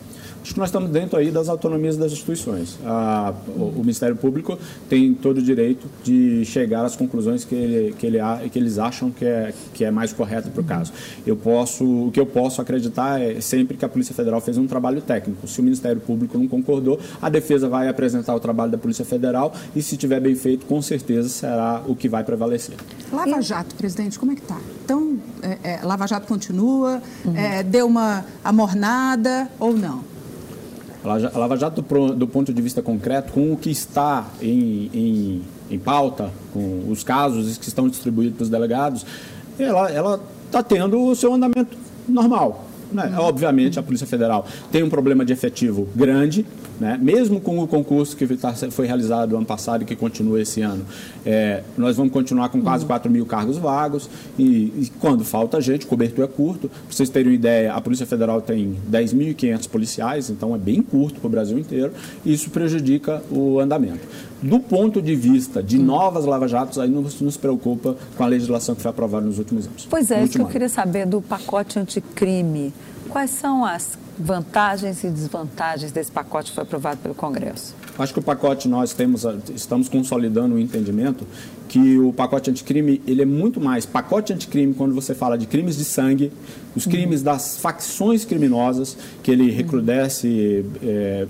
Acho 0.42 0.54
que 0.54 0.60
nós 0.60 0.70
estamos 0.70 0.90
dentro 0.90 1.18
aí 1.18 1.32
das 1.32 1.50
autonomias 1.50 1.98
das 1.98 2.12
instituições. 2.12 2.78
A, 2.86 3.34
o, 3.48 3.74
o, 3.78 3.80
Ministério 3.80 4.16
Público 4.16 4.58
tem 4.88 5.14
todo 5.14 5.38
o 5.38 5.42
direito 5.42 5.88
de 6.04 6.46
chegar 6.46 6.86
às 6.86 6.96
conclusões 6.96 7.44
que, 7.44 7.56
ele, 7.56 7.96
que, 7.98 8.06
ele, 8.06 8.20
que 8.52 8.58
eles 8.58 8.78
acham 8.78 9.12
que 9.12 9.26
é, 9.26 9.54
que 9.74 9.84
é 9.84 9.92
mais 9.92 10.14
correta 10.14 10.50
para 10.50 10.62
o 10.62 10.64
caso. 10.64 10.94
Eu 11.26 11.36
posso, 11.36 12.08
o 12.08 12.12
que 12.12 12.20
eu 12.20 12.26
posso 12.26 12.62
acreditar 12.62 13.22
é 13.22 13.42
sempre 13.42 13.78
que 13.78 13.86
a 13.86 13.90
Polícia 13.90 14.16
Federal 14.16 14.40
fez 14.42 14.58
um 14.58 14.68
trabalho 14.68 15.02
técnico. 15.02 15.48
Se 15.48 15.60
o 15.60 15.64
Ministério 15.64 16.02
Público 16.02 16.38
não 16.38 16.48
concordou, 16.48 17.00
a 17.22 17.30
defesa 17.30 17.68
vai 17.68 17.88
apresentar 17.88 18.34
o 18.36 18.40
trabalho 18.40 18.72
da 18.72 18.78
Polícia 18.78 19.06
Federal 19.06 19.54
e, 19.76 19.82
se 19.82 19.98
tiver 19.98 20.20
bem 20.20 20.36
feito, 20.36 20.66
com 20.66 20.82
certeza 20.82 21.30
será 21.30 21.84
o 21.88 21.96
que 21.96 22.08
vai 22.08 22.24
prevalecer. 22.24 22.76
Lava 23.12 23.42
Jato, 23.42 23.76
presidente, 23.76 24.18
como 24.18 24.32
é 24.32 24.36
que 24.36 24.42
está? 24.42 24.58
Então, 24.84 25.18
é, 25.42 25.58
é, 25.64 25.80
Lava 25.84 26.08
Jato 26.08 26.28
continua? 26.28 27.02
Uhum. 27.26 27.36
É, 27.36 27.64
deu 27.64 27.88
uma 27.88 28.26
amornada 28.44 29.50
ou 29.60 29.74
não? 29.74 30.04
A 31.04 31.38
Lava 31.38 31.56
Jato, 31.56 31.82
do, 31.82 32.28
ponto 32.28 32.54
de 32.54 32.62
vista 32.62 32.82
concreto, 32.82 33.32
com 33.32 33.54
o 33.54 33.58
que 33.58 33.70
está 33.70 34.28
em, 34.42 34.90
em, 34.94 35.42
em 35.72 35.80
pauta, 35.80 36.30
com 36.52 36.86
os 36.90 37.04
casos 37.04 37.58
que 37.58 37.68
estão 37.68 37.88
distribuídos 37.88 38.36
para 38.36 38.44
os 38.44 38.50
delegados, 38.50 39.06
ela 39.58 40.20
está 40.46 40.62
tendo 40.62 41.02
o 41.02 41.16
seu 41.16 41.34
andamento 41.34 41.78
normal. 42.08 42.66
Né? 42.92 43.06
Uhum. 43.06 43.24
Obviamente, 43.26 43.80
a 43.80 43.84
Polícia 43.84 44.08
Federal 44.08 44.46
tem 44.72 44.84
um 44.84 44.90
problema 44.90 45.24
de 45.24 45.32
efetivo 45.32 45.88
grande, 45.96 46.46
né? 46.80 46.98
mesmo 47.02 47.40
com 47.42 47.60
o 47.60 47.68
concurso 47.68 48.16
que 48.16 48.26
tá, 48.38 48.54
foi 48.54 48.88
realizado 48.88 49.36
ano 49.36 49.46
passado 49.46 49.84
e 49.84 49.86
que 49.86 49.96
continua 49.96 50.42
esse 50.42 50.62
ano. 50.62 50.86
É, 51.26 51.64
nós 51.78 51.98
vamos 51.98 52.14
continuar 52.14 52.50
com 52.50 52.62
quase 52.62 52.84
uhum. 52.84 52.90
4 52.90 53.12
mil 53.12 53.26
cargos 53.26 53.58
vagos 53.58 54.10
e, 54.38 54.44
e, 54.44 54.92
quando 55.00 55.24
falta 55.24 55.60
gente, 55.60 55.86
o 55.86 55.90
cobertor 55.90 56.26
é 56.26 56.28
curto. 56.28 56.70
Para 56.70 56.80
vocês 56.90 57.10
terem 57.10 57.32
uma 57.32 57.36
ideia, 57.36 57.74
a 57.74 57.82
Polícia 57.82 58.06
Federal 58.06 58.42
tem 58.42 58.78
10.500 58.90 59.70
policiais, 59.70 60.30
então 60.30 60.56
é 60.56 60.58
bem 60.58 60.82
curto 60.82 61.20
para 61.20 61.28
o 61.28 61.30
Brasil 61.30 61.58
inteiro 61.58 61.92
e 62.26 62.34
isso 62.34 62.50
prejudica 62.50 63.22
o 63.30 63.60
andamento. 63.60 64.08
Do 64.42 64.60
ponto 64.60 65.02
de 65.02 65.16
vista 65.16 65.62
de 65.62 65.78
novas 65.78 66.24
lava-jatos, 66.26 66.80
aí 66.80 66.90
não 66.90 67.02
nos 67.02 67.36
preocupa 67.36 67.98
com 68.16 68.24
a 68.24 68.28
legislação 68.28 68.74
que 68.74 68.82
foi 68.82 68.90
aprovada 68.90 69.26
nos 69.26 69.38
últimos 69.38 69.68
anos. 69.68 69.86
Pois 69.90 70.10
é, 70.12 70.24
isso 70.24 70.34
que 70.34 70.42
eu 70.42 70.48
queria 70.48 70.70
saber 70.70 71.06
do 71.06 71.22
pacote 71.22 71.78
anticrime. 71.78 72.74
Quais 73.10 73.32
são 73.32 73.66
as 73.66 73.98
vantagens 74.18 75.04
e 75.04 75.10
desvantagens 75.10 75.92
desse 75.92 76.12
pacote 76.12 76.52
que 76.52 76.56
foi 76.56 76.64
aprovado 76.64 76.98
pelo 76.98 77.16
Congresso? 77.16 77.76
Acho 77.98 78.14
que 78.14 78.20
o 78.20 78.22
pacote 78.22 78.68
nós 78.68 78.94
temos, 78.94 79.26
estamos 79.54 79.90
consolidando 79.90 80.56
o 80.56 80.60
entendimento 80.60 81.26
que 81.68 82.00
o 82.00 82.14
pacote 82.14 82.50
anticrime 82.50 83.02
ele 83.06 83.22
é 83.22 83.26
muito 83.26 83.60
mais 83.60 83.86
pacote 83.86 84.34
anticrime 84.34 84.74
quando 84.74 84.94
você 84.96 85.14
fala 85.14 85.38
de 85.38 85.46
crimes 85.46 85.78
de 85.78 85.86
sangue, 85.86 86.32
os 86.76 86.86
crimes 86.86 87.20
uhum. 87.20 87.26
das 87.26 87.58
facções 87.58 88.26
criminosas 88.26 88.98
que 89.22 89.30
ele 89.30 89.52
recrudesce 89.52 90.66
é, 90.82 91.28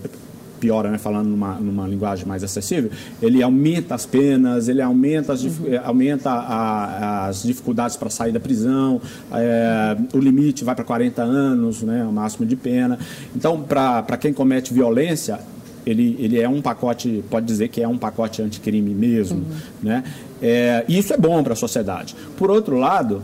piora, 0.60 0.92
né, 0.92 0.98
falando 0.98 1.28
numa, 1.28 1.56
numa 1.56 1.88
linguagem 1.88 2.26
mais 2.26 2.44
acessível, 2.44 2.92
ele 3.22 3.42
aumenta 3.42 3.96
as 3.96 4.06
penas, 4.06 4.68
ele 4.68 4.82
aumenta 4.82 5.34
as, 5.34 5.44
uhum. 5.44 5.52
aumenta 5.84 6.30
a, 6.30 7.28
as 7.28 7.44
dificuldades 7.44 7.96
para 7.96 8.10
sair 8.10 8.32
da 8.32 8.40
prisão, 8.40 9.02
é, 9.32 9.98
o 10.14 10.20
limite 10.20 10.64
vai 10.64 10.76
para 10.76 10.84
40 10.84 11.22
anos, 11.22 11.82
né, 11.82 12.04
o 12.04 12.12
máximo 12.12 12.46
de 12.46 12.56
pena. 12.56 13.00
Então, 13.36 13.62
para 13.62 14.18
quem 14.18 14.34
comete 14.34 14.74
violência, 14.74 15.40
ele, 15.86 16.16
ele 16.20 16.40
é 16.40 16.48
um 16.48 16.62
pacote, 16.62 17.24
pode 17.30 17.46
dizer 17.46 17.70
que 17.70 17.82
é 17.82 17.88
um 17.88 17.98
pacote 17.98 18.42
anticrime 18.42 18.94
mesmo. 18.94 19.38
Uhum. 19.38 19.56
Né? 19.82 20.04
É, 20.42 20.86
e 20.88 20.98
isso 20.98 21.14
é 21.14 21.18
bom 21.18 21.44
para 21.44 21.54
a 21.54 21.56
sociedade. 21.56 22.16
Por 22.38 22.52
outro 22.52 22.78
lado, 22.78 23.24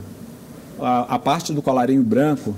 a, 0.80 1.15
a 1.15 1.20
parte 1.20 1.54
do 1.54 1.62
colarinho 1.62 2.04
branco 2.04 2.56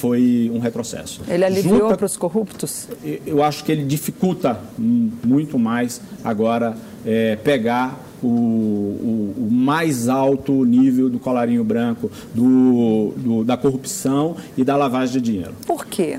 foi 0.00 0.50
um 0.54 0.58
retrocesso. 0.58 1.20
Ele 1.28 1.44
aliviou 1.44 1.94
para 1.94 2.06
os 2.06 2.16
corruptos? 2.16 2.88
Eu 3.26 3.42
acho 3.42 3.62
que 3.62 3.70
ele 3.70 3.84
dificulta 3.84 4.58
muito 4.78 5.58
mais 5.58 6.00
agora 6.24 6.74
é, 7.04 7.36
pegar 7.36 8.02
o, 8.22 8.26
o, 8.26 9.34
o, 9.36 9.48
mais 9.50 10.08
alto 10.08 10.64
nível 10.64 11.10
do 11.10 11.18
colarinho 11.18 11.62
branco, 11.62 12.10
do, 12.34 13.12
do, 13.16 13.44
da 13.44 13.58
corrupção 13.58 14.36
e 14.56 14.64
da 14.64 14.74
lavagem 14.74 15.20
de 15.20 15.32
dinheiro. 15.32 15.54
Por 15.66 15.84
quê? 15.84 16.18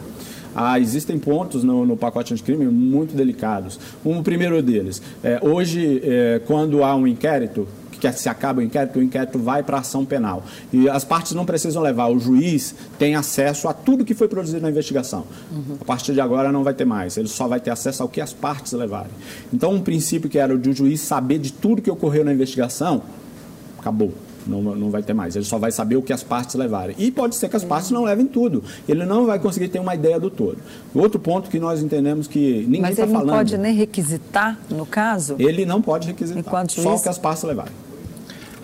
Ah, 0.55 0.79
existem 0.79 1.17
pontos 1.17 1.63
no, 1.63 1.85
no 1.85 1.97
pacote 1.97 2.33
anticrime 2.33 2.65
muito 2.65 3.15
delicados. 3.15 3.79
Um 4.05 4.21
primeiro 4.21 4.61
deles, 4.61 5.01
é, 5.23 5.39
hoje, 5.41 6.01
é, 6.03 6.41
quando 6.45 6.83
há 6.83 6.95
um 6.95 7.07
inquérito, 7.07 7.67
que 8.09 8.11
se 8.19 8.27
acaba 8.27 8.59
o 8.59 8.63
inquérito, 8.63 8.99
o 8.99 9.03
inquérito 9.03 9.37
vai 9.37 9.61
para 9.61 9.77
a 9.77 9.79
ação 9.81 10.03
penal. 10.03 10.43
E 10.73 10.89
as 10.89 11.03
partes 11.03 11.33
não 11.33 11.45
precisam 11.45 11.81
levar, 11.81 12.07
o 12.07 12.19
juiz 12.19 12.73
tem 12.97 13.15
acesso 13.15 13.67
a 13.67 13.73
tudo 13.73 14.03
que 14.03 14.13
foi 14.13 14.27
produzido 14.27 14.61
na 14.61 14.69
investigação. 14.69 15.25
Uhum. 15.51 15.77
A 15.79 15.85
partir 15.85 16.13
de 16.13 16.21
agora 16.21 16.51
não 16.51 16.63
vai 16.63 16.73
ter 16.73 16.85
mais, 16.85 17.17
ele 17.17 17.27
só 17.27 17.47
vai 17.47 17.59
ter 17.59 17.69
acesso 17.69 18.01
ao 18.01 18.09
que 18.09 18.19
as 18.19 18.33
partes 18.33 18.73
levarem. 18.73 19.11
Então, 19.53 19.73
um 19.73 19.81
princípio 19.81 20.29
que 20.29 20.39
era 20.39 20.53
o 20.53 20.57
de 20.57 20.69
um 20.69 20.73
juiz 20.73 21.01
saber 21.01 21.37
de 21.37 21.53
tudo 21.53 21.81
que 21.81 21.91
ocorreu 21.91 22.25
na 22.25 22.33
investigação, 22.33 23.03
acabou. 23.77 24.11
Não, 24.45 24.61
não 24.61 24.89
vai 24.89 25.03
ter 25.03 25.13
mais. 25.13 25.35
Ele 25.35 25.45
só 25.45 25.57
vai 25.57 25.71
saber 25.71 25.95
o 25.95 26.01
que 26.01 26.11
as 26.11 26.23
partes 26.23 26.55
levarem. 26.55 26.95
E 26.97 27.11
pode 27.11 27.35
ser 27.35 27.49
que 27.49 27.55
as 27.55 27.63
partes 27.63 27.91
não 27.91 28.03
levem 28.03 28.25
tudo. 28.25 28.63
Ele 28.87 29.05
não 29.05 29.25
vai 29.25 29.39
conseguir 29.39 29.67
ter 29.67 29.79
uma 29.79 29.93
ideia 29.93 30.19
do 30.19 30.29
todo. 30.29 30.57
Outro 30.93 31.19
ponto 31.19 31.49
que 31.49 31.59
nós 31.59 31.81
entendemos 31.81 32.27
que 32.27 32.65
ninguém 32.67 32.91
está 32.91 33.07
falando. 33.07 33.13
Mas 33.13 33.21
ele 33.21 33.27
não 33.27 33.37
pode 33.37 33.57
nem 33.57 33.75
requisitar, 33.75 34.59
no 34.69 34.85
caso? 34.85 35.35
Ele 35.37 35.65
não 35.65 35.81
pode 35.81 36.07
requisitar. 36.07 36.39
Enquanto 36.39 36.71
só 36.71 36.95
o 36.95 36.99
que 37.01 37.09
as 37.09 37.17
partes 37.17 37.43
levarem. 37.43 37.73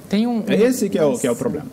Tem 0.10 0.26
um, 0.28 0.44
é 0.48 0.56
esse 0.56 0.90
que 0.90 0.98
é, 0.98 1.06
o, 1.06 1.18
que 1.18 1.28
é 1.28 1.32
o 1.32 1.36
problema. 1.36 1.68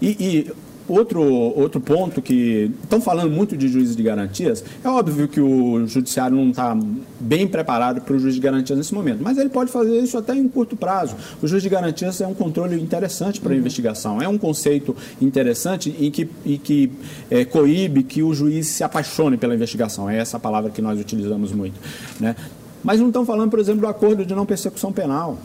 E, 0.00 0.08
e 0.08 0.52
outro, 0.88 1.22
outro 1.22 1.80
ponto 1.80 2.20
que 2.20 2.70
estão 2.82 3.00
falando 3.00 3.30
muito 3.30 3.56
de 3.56 3.68
juízes 3.68 3.96
de 3.96 4.02
garantias, 4.02 4.64
é 4.82 4.88
óbvio 4.88 5.28
que 5.28 5.40
o 5.40 5.86
judiciário 5.86 6.36
não 6.36 6.50
está 6.50 6.76
bem 7.18 7.46
preparado 7.46 8.00
para 8.00 8.14
o 8.14 8.18
juiz 8.18 8.34
de 8.34 8.40
garantias 8.40 8.78
nesse 8.78 8.94
momento, 8.94 9.20
mas 9.22 9.38
ele 9.38 9.48
pode 9.48 9.70
fazer 9.70 9.98
isso 9.98 10.16
até 10.18 10.34
em 10.34 10.48
curto 10.48 10.76
prazo. 10.76 11.16
O 11.42 11.46
juiz 11.46 11.62
de 11.62 11.68
garantias 11.68 12.20
é 12.20 12.26
um 12.26 12.34
controle 12.34 12.80
interessante 12.80 13.40
para 13.40 13.50
a 13.50 13.54
uhum. 13.54 13.60
investigação, 13.60 14.20
é 14.20 14.28
um 14.28 14.38
conceito 14.38 14.94
interessante 15.20 15.94
e 15.98 16.10
que, 16.10 16.28
e 16.44 16.58
que 16.58 16.90
é, 17.30 17.44
coíbe 17.44 18.02
que 18.02 18.22
o 18.22 18.34
juiz 18.34 18.68
se 18.68 18.84
apaixone 18.84 19.36
pela 19.36 19.54
investigação. 19.54 20.08
É 20.08 20.18
essa 20.18 20.36
a 20.36 20.40
palavra 20.40 20.70
que 20.70 20.82
nós 20.82 21.00
utilizamos 21.00 21.52
muito. 21.52 21.78
Né? 22.20 22.36
Mas 22.82 23.00
não 23.00 23.08
estão 23.08 23.24
falando, 23.24 23.50
por 23.50 23.58
exemplo, 23.58 23.80
do 23.80 23.86
acordo 23.86 24.26
de 24.26 24.34
não 24.34 24.44
persecução 24.44 24.92
penal. 24.92 25.38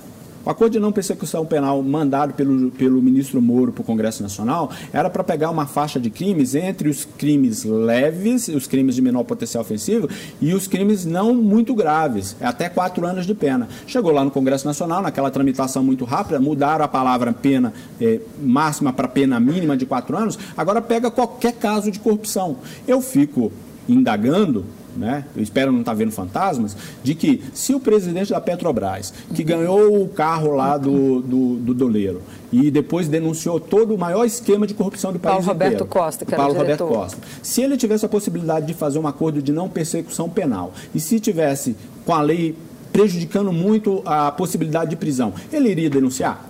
O 0.45 0.49
acordo 0.49 0.73
de 0.73 0.79
não 0.79 0.91
persecução 0.91 1.45
penal 1.45 1.81
mandado 1.83 2.33
pelo, 2.33 2.71
pelo 2.71 3.01
ministro 3.01 3.41
Moro 3.41 3.73
para 3.73 3.81
o 3.81 3.85
Congresso 3.85 4.23
Nacional 4.23 4.71
era 4.93 5.09
para 5.09 5.23
pegar 5.23 5.49
uma 5.49 5.65
faixa 5.65 5.99
de 5.99 6.09
crimes 6.09 6.55
entre 6.55 6.87
os 6.87 7.05
crimes 7.05 7.63
leves, 7.63 8.47
os 8.47 8.65
crimes 8.65 8.95
de 8.95 9.01
menor 9.01 9.23
potencial 9.23 9.61
ofensivo, 9.61 10.09
e 10.39 10.53
os 10.53 10.67
crimes 10.67 11.05
não 11.05 11.33
muito 11.33 11.75
graves, 11.75 12.35
até 12.39 12.69
quatro 12.69 13.05
anos 13.05 13.25
de 13.25 13.35
pena. 13.35 13.67
Chegou 13.85 14.11
lá 14.11 14.23
no 14.23 14.31
Congresso 14.31 14.65
Nacional, 14.65 15.01
naquela 15.01 15.29
tramitação 15.29 15.83
muito 15.83 16.05
rápida, 16.05 16.39
mudaram 16.39 16.85
a 16.85 16.87
palavra 16.87 17.33
pena 17.33 17.73
é, 17.99 18.19
máxima 18.41 18.93
para 18.93 19.07
pena 19.07 19.39
mínima 19.39 19.75
de 19.75 19.85
quatro 19.85 20.17
anos, 20.17 20.39
agora 20.55 20.81
pega 20.81 21.11
qualquer 21.11 21.53
caso 21.53 21.91
de 21.91 21.99
corrupção. 21.99 22.57
Eu 22.87 23.01
fico 23.01 23.51
indagando 23.87 24.65
né? 24.99 25.23
eu 25.35 25.41
espero 25.41 25.71
não 25.71 25.79
estar 25.79 25.93
tá 25.93 25.97
vendo 25.97 26.11
fantasmas, 26.11 26.75
de 27.01 27.15
que 27.15 27.41
se 27.53 27.73
o 27.73 27.79
presidente 27.79 28.31
da 28.31 28.41
Petrobras, 28.41 29.13
que 29.33 29.43
ganhou 29.43 30.03
o 30.03 30.09
carro 30.09 30.55
lá 30.55 30.77
do, 30.77 31.21
do, 31.21 31.55
do 31.55 31.73
doleiro 31.73 32.21
e 32.51 32.69
depois 32.69 33.07
denunciou 33.07 33.59
todo 33.59 33.95
o 33.95 33.97
maior 33.97 34.25
esquema 34.25 34.67
de 34.67 34.73
corrupção 34.73 35.13
do 35.13 35.19
país 35.19 35.35
Paulo 35.37 35.47
Roberto 35.47 35.73
inteiro, 35.73 35.85
Costa, 35.87 36.25
que 36.25 36.35
Paulo 36.35 36.53
Roberto 36.53 36.85
Costa. 36.85 37.17
Se 37.41 37.61
ele 37.61 37.77
tivesse 37.77 38.05
a 38.05 38.09
possibilidade 38.09 38.65
de 38.65 38.73
fazer 38.73 38.99
um 38.99 39.07
acordo 39.07 39.41
de 39.41 39.51
não 39.51 39.69
persecução 39.69 40.29
penal 40.29 40.73
e 40.93 40.99
se 40.99 41.19
tivesse 41.19 41.75
com 42.05 42.13
a 42.13 42.21
lei 42.21 42.55
prejudicando 42.91 43.53
muito 43.53 44.01
a 44.05 44.31
possibilidade 44.31 44.89
de 44.89 44.95
prisão, 44.95 45.33
ele 45.53 45.69
iria 45.69 45.89
denunciar? 45.89 46.47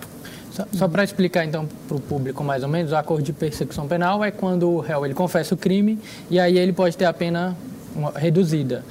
Só, 0.50 0.64
só 0.72 0.88
para 0.88 1.04
explicar 1.04 1.44
então 1.44 1.68
para 1.86 1.96
o 1.96 2.00
público 2.00 2.42
mais 2.42 2.62
ou 2.62 2.68
menos, 2.68 2.92
o 2.92 2.96
acordo 2.96 3.22
de 3.22 3.32
persecução 3.32 3.86
penal 3.86 4.24
é 4.24 4.30
quando 4.30 4.68
o 4.68 4.80
réu 4.80 5.04
ele 5.04 5.14
confessa 5.14 5.54
o 5.54 5.56
crime 5.56 5.98
e 6.28 6.40
aí 6.40 6.58
ele 6.58 6.72
pode 6.72 6.96
ter 6.96 7.04
a 7.04 7.12
pena 7.12 7.56
reduzida. 8.14 8.84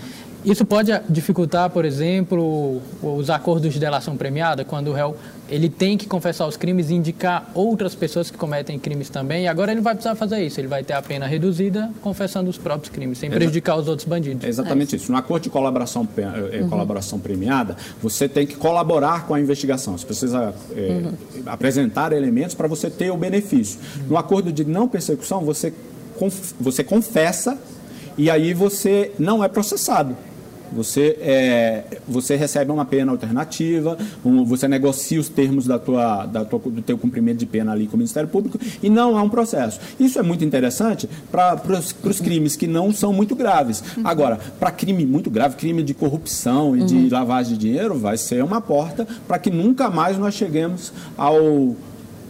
Isso 0.44 0.64
pode 0.64 0.92
dificultar, 1.10 1.70
por 1.70 1.84
exemplo, 1.84 2.82
os 3.04 3.30
acordos 3.30 3.74
de 3.74 3.80
delação 3.80 4.16
premiada, 4.16 4.64
quando 4.64 4.88
o 4.88 4.94
réu 4.94 5.16
ele 5.50 5.68
tem 5.68 5.98
que 5.98 6.06
confessar 6.06 6.48
os 6.48 6.56
crimes 6.56 6.90
e 6.90 6.94
indicar 6.94 7.50
outras 7.54 7.96
pessoas 7.96 8.30
que 8.32 8.38
cometem 8.38 8.78
crimes 8.80 9.10
também. 9.10 9.44
E 9.44 9.48
agora 9.48 9.72
ele 9.72 9.82
vai 9.82 9.96
precisar 9.96 10.16
fazer 10.16 10.42
isso. 10.46 10.60
Ele 10.60 10.68
vai 10.68 10.84
ter 10.84 10.94
a 10.94 11.02
pena 11.02 11.26
reduzida 11.26 11.92
confessando 12.02 12.50
os 12.50 12.58
próprios 12.58 12.94
crimes, 12.94 13.18
sem 13.18 13.30
prejudicar 13.30 13.76
os 13.78 13.88
outros 13.88 14.08
bandidos. 14.08 14.46
É 14.46 14.48
exatamente 14.48 14.94
é 14.94 14.96
isso. 14.96 15.06
isso. 15.06 15.12
No 15.12 15.18
acordo 15.18 15.44
de 15.44 15.50
colaboração, 15.50 16.08
é, 16.16 16.62
uhum. 16.62 16.70
colaboração 16.70 17.20
premiada, 17.20 17.76
você 18.02 18.30
tem 18.30 18.46
que 18.46 18.56
colaborar 18.56 19.26
com 19.26 19.34
a 19.34 19.40
investigação. 19.42 19.98
Você 19.98 20.06
precisa 20.06 20.54
é, 20.76 20.80
uhum. 20.80 21.14
apresentar 21.48 22.14
elementos 22.14 22.56
para 22.56 22.68
você 22.68 22.90
ter 22.90 23.10
o 23.12 23.18
benefício. 23.18 23.80
No 24.08 24.18
acordo 24.18 24.54
de 24.54 24.64
não 24.64 24.88
persecução, 24.88 25.42
você, 25.42 25.74
você 26.60 26.84
confessa 26.84 27.58
e 28.18 28.30
aí 28.30 28.54
você 28.54 29.12
não 29.18 29.44
é 29.44 29.48
processado. 29.48 30.16
Você, 30.72 31.18
é, 31.20 31.84
você 32.08 32.36
recebe 32.36 32.72
uma 32.72 32.86
pena 32.86 33.12
alternativa, 33.12 33.98
um, 34.24 34.44
você 34.44 34.68
negocia 34.68 35.20
os 35.20 35.28
termos 35.28 35.66
da 35.66 35.80
tua, 35.80 36.26
da 36.26 36.46
tua, 36.46 36.60
do 36.60 36.82
teu 36.82 36.98
cumprimento 36.98 37.38
de 37.38 37.46
pena 37.46 37.72
ali 37.72 37.88
com 37.88 37.96
o 37.96 37.98
Ministério 37.98 38.30
Público 38.30 38.60
e 38.82 38.90
não 38.90 39.18
há 39.18 39.24
um 39.24 39.30
processo. 39.30 39.80
Isso 40.00 40.20
é 40.20 40.22
muito 40.22 40.46
interessante 40.46 41.10
para 41.32 41.60
os 42.04 42.22
crimes 42.22 42.56
que 42.56 42.68
não 42.68 42.94
são 42.94 43.12
muito 43.12 43.36
graves. 43.36 43.84
Uhum. 43.98 44.04
Agora, 44.06 44.40
para 44.60 44.72
crime 44.72 45.06
muito 45.06 45.30
grave, 45.30 45.56
crime 45.56 45.82
de 45.82 45.94
corrupção 45.94 46.76
e 46.76 46.82
uhum. 46.82 46.86
de 46.86 47.10
lavagem 47.10 47.54
de 47.54 47.60
dinheiro, 47.60 47.98
vai 47.98 48.18
ser 48.18 48.44
uma 48.44 48.62
porta 48.62 49.08
para 49.28 49.40
que 49.40 49.50
nunca 49.50 49.90
mais 49.90 50.18
nós 50.18 50.36
cheguemos 50.36 50.94
ao 51.18 51.76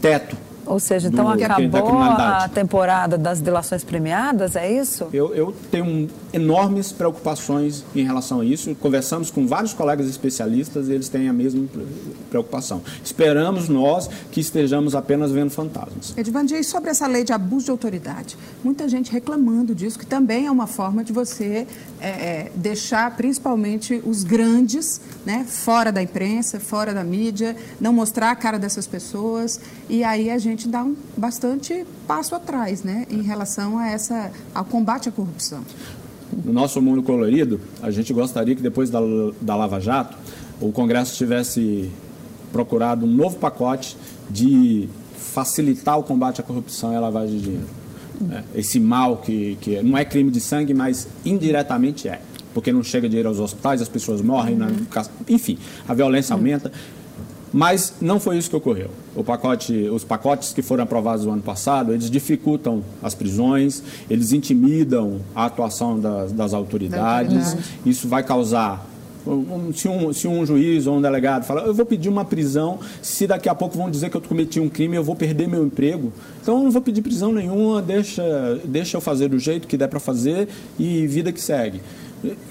teto 0.01 0.48
ou 0.69 0.79
seja, 0.79 1.07
então 1.07 1.25
do, 1.25 1.43
acabou 1.43 1.99
a 1.99 2.47
temporada 2.47 3.17
das 3.17 3.41
delações 3.41 3.83
premiadas, 3.83 4.55
é 4.55 4.71
isso? 4.71 5.07
Eu, 5.11 5.33
eu 5.33 5.51
tenho 5.71 6.07
enormes 6.31 6.91
preocupações 6.91 7.83
em 7.95 8.03
relação 8.03 8.41
a 8.41 8.45
isso. 8.45 8.75
Conversamos 8.75 9.31
com 9.31 9.47
vários 9.47 9.73
colegas 9.73 10.07
especialistas 10.07 10.87
e 10.87 10.93
eles 10.93 11.09
têm 11.09 11.27
a 11.27 11.33
mesma 11.33 11.65
preocupação. 12.29 12.83
Esperamos 13.03 13.67
nós 13.67 14.07
que 14.31 14.39
estejamos 14.39 14.93
apenas 14.93 15.31
vendo 15.31 15.49
fantasmas. 15.49 16.13
Edvandir, 16.15 16.63
sobre 16.63 16.91
essa 16.91 17.07
lei 17.07 17.23
de 17.23 17.33
abuso 17.33 17.65
de 17.65 17.71
autoridade, 17.71 18.37
muita 18.63 18.87
gente 18.87 19.11
reclamando 19.11 19.73
disso, 19.73 19.97
que 19.97 20.05
também 20.05 20.45
é 20.45 20.51
uma 20.51 20.67
forma 20.67 21.03
de 21.03 21.11
você 21.11 21.65
é, 21.99 22.07
é, 22.07 22.51
deixar 22.53 23.15
principalmente 23.17 24.01
os 24.05 24.23
grandes 24.23 25.01
né, 25.25 25.45
fora 25.47 25.91
da 25.91 26.01
imprensa, 26.01 26.59
fora 26.59 26.93
da 26.93 27.03
mídia, 27.03 27.55
não 27.81 27.91
mostrar 27.91 28.29
a 28.29 28.35
cara 28.35 28.59
dessas 28.59 28.85
pessoas. 28.85 29.59
E 29.89 30.03
aí 30.03 30.29
a 30.29 30.37
gente 30.37 30.58
gente 30.59 30.67
dá 30.67 30.83
um 30.83 30.95
bastante 31.15 31.85
passo 32.05 32.35
atrás, 32.35 32.83
né, 32.83 33.07
em 33.09 33.21
relação 33.21 33.79
a 33.79 33.87
essa, 33.87 34.31
ao 34.53 34.65
combate 34.65 35.07
à 35.07 35.11
corrupção. 35.11 35.63
No 36.43 36.51
nosso 36.51 36.81
mundo 36.81 37.01
colorido, 37.01 37.59
a 37.81 37.89
gente 37.89 38.13
gostaria 38.13 38.55
que 38.55 38.61
depois 38.61 38.89
da, 38.89 38.99
da 39.41 39.55
Lava 39.55 39.79
Jato, 39.79 40.17
o 40.59 40.71
Congresso 40.71 41.15
tivesse 41.15 41.89
procurado 42.51 43.05
um 43.05 43.09
novo 43.09 43.37
pacote 43.37 43.95
de 44.29 44.89
facilitar 45.15 45.97
o 45.97 46.03
combate 46.03 46.41
à 46.41 46.43
corrupção 46.43 46.91
e 46.91 46.95
à 46.95 46.99
lavagem 46.99 47.37
de 47.37 47.43
dinheiro. 47.43 47.67
É, 48.31 48.59
esse 48.59 48.79
mal 48.81 49.17
que, 49.17 49.57
que 49.61 49.81
não 49.81 49.97
é 49.97 50.03
crime 50.03 50.29
de 50.29 50.41
sangue, 50.41 50.73
mas 50.73 51.07
indiretamente 51.23 52.09
é. 52.09 52.19
Porque 52.53 52.71
não 52.71 52.83
chega 52.83 53.07
dinheiro 53.07 53.29
aos 53.29 53.39
hospitais, 53.39 53.81
as 53.81 53.87
pessoas 53.87 54.21
morrem, 54.21 54.55
uhum. 54.55 54.85
na, 54.93 55.05
enfim, 55.29 55.57
a 55.87 55.93
violência 55.93 56.35
uhum. 56.35 56.41
aumenta. 56.41 56.71
Mas 57.53 57.93
não 58.01 58.19
foi 58.19 58.37
isso 58.37 58.49
que 58.49 58.55
ocorreu. 58.55 58.89
Pacote, 59.23 59.73
os 59.89 60.03
pacotes 60.03 60.53
que 60.53 60.61
foram 60.61 60.83
aprovados 60.83 61.25
no 61.25 61.31
ano 61.31 61.41
passado, 61.41 61.93
eles 61.93 62.09
dificultam 62.09 62.83
as 63.01 63.13
prisões, 63.13 63.83
eles 64.09 64.31
intimidam 64.31 65.19
a 65.35 65.45
atuação 65.45 65.99
das, 65.99 66.31
das 66.31 66.53
autoridades. 66.53 67.57
Isso 67.85 68.07
vai 68.07 68.23
causar 68.23 68.87
se 69.73 69.87
um, 69.87 70.13
se 70.13 70.27
um, 70.27 70.45
juiz 70.45 70.87
ou 70.87 70.97
um 70.97 71.01
delegado 71.01 71.43
fala, 71.43 71.61
eu 71.61 71.73
vou 71.73 71.85
pedir 71.85 72.09
uma 72.09 72.23
prisão, 72.25 72.79
se 73.01 73.27
daqui 73.27 73.49
a 73.49 73.55
pouco 73.55 73.77
vão 73.77 73.89
dizer 73.89 74.09
que 74.09 74.17
eu 74.17 74.21
cometi 74.21 74.59
um 74.59 74.69
crime, 74.69 74.95
eu 74.95 75.03
vou 75.03 75.15
perder 75.15 75.47
meu 75.47 75.63
emprego. 75.63 76.11
Então 76.41 76.57
eu 76.57 76.63
não 76.63 76.71
vou 76.71 76.81
pedir 76.81 77.01
prisão 77.01 77.31
nenhuma, 77.31 77.81
deixa, 77.81 78.59
deixa 78.63 78.97
eu 78.97 79.01
fazer 79.01 79.27
do 79.27 79.37
jeito 79.37 79.67
que 79.67 79.77
der 79.77 79.87
para 79.87 79.99
fazer 79.99 80.47
e 80.79 81.05
vida 81.05 81.31
que 81.31 81.41
segue. 81.41 81.81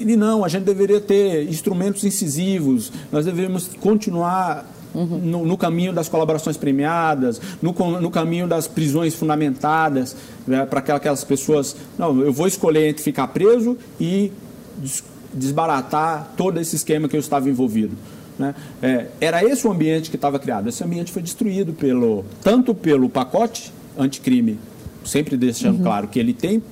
E 0.00 0.16
não, 0.16 0.44
a 0.44 0.48
gente 0.48 0.64
deveria 0.64 1.00
ter 1.00 1.48
instrumentos 1.48 2.04
incisivos, 2.04 2.92
nós 3.12 3.24
deveríamos 3.24 3.68
continuar 3.80 4.66
Uhum. 4.95 5.18
No, 5.18 5.47
no, 5.47 5.57
caminho 5.59 5.92
das 5.92 6.09
colaborações 6.09 6.57
premiadas, 6.57 7.40
no, 7.61 7.73
no 8.00 8.11
caminho 8.11 8.49
das 8.49 8.66
prisões 8.66 9.14
fundamentadas, 9.14 10.16
né, 10.47 10.64
para 10.64 10.80
aquelas 10.97 11.23
pessoas. 11.25 11.76
Não, 11.99 12.21
eu 12.21 12.33
vou 12.33 12.47
escolher 12.47 12.88
entre 12.88 13.02
ficar 13.02 13.28
preso 13.28 13.76
e 14.00 14.33
desbaratar 15.33 16.33
todo 16.37 16.59
esse 16.59 16.76
esquema 16.76 17.09
que 17.09 17.16
eu 17.16 17.21
estava 17.21 17.49
envolvido. 17.49 17.97
Né? 18.38 18.54
É, 18.80 19.07
era 19.21 19.45
esse 19.45 19.66
o 19.66 19.71
ambiente 19.71 20.11
que 20.11 20.16
estava 20.16 20.38
criado. 20.38 20.68
Esse 20.68 20.83
ambiente 20.83 21.12
foi 21.12 21.23
destruído 21.23 21.73
pelo, 21.73 22.25
tanto 22.42 22.75
pelo 22.75 23.09
pacote 23.09 23.73
anticrime, 23.99 24.59
sempre 25.04 25.37
deixando 25.37 25.78
uhum. 25.78 25.85
claro 25.85 26.09
que 26.09 26.18
ele 26.18 26.33
tem 26.33 26.62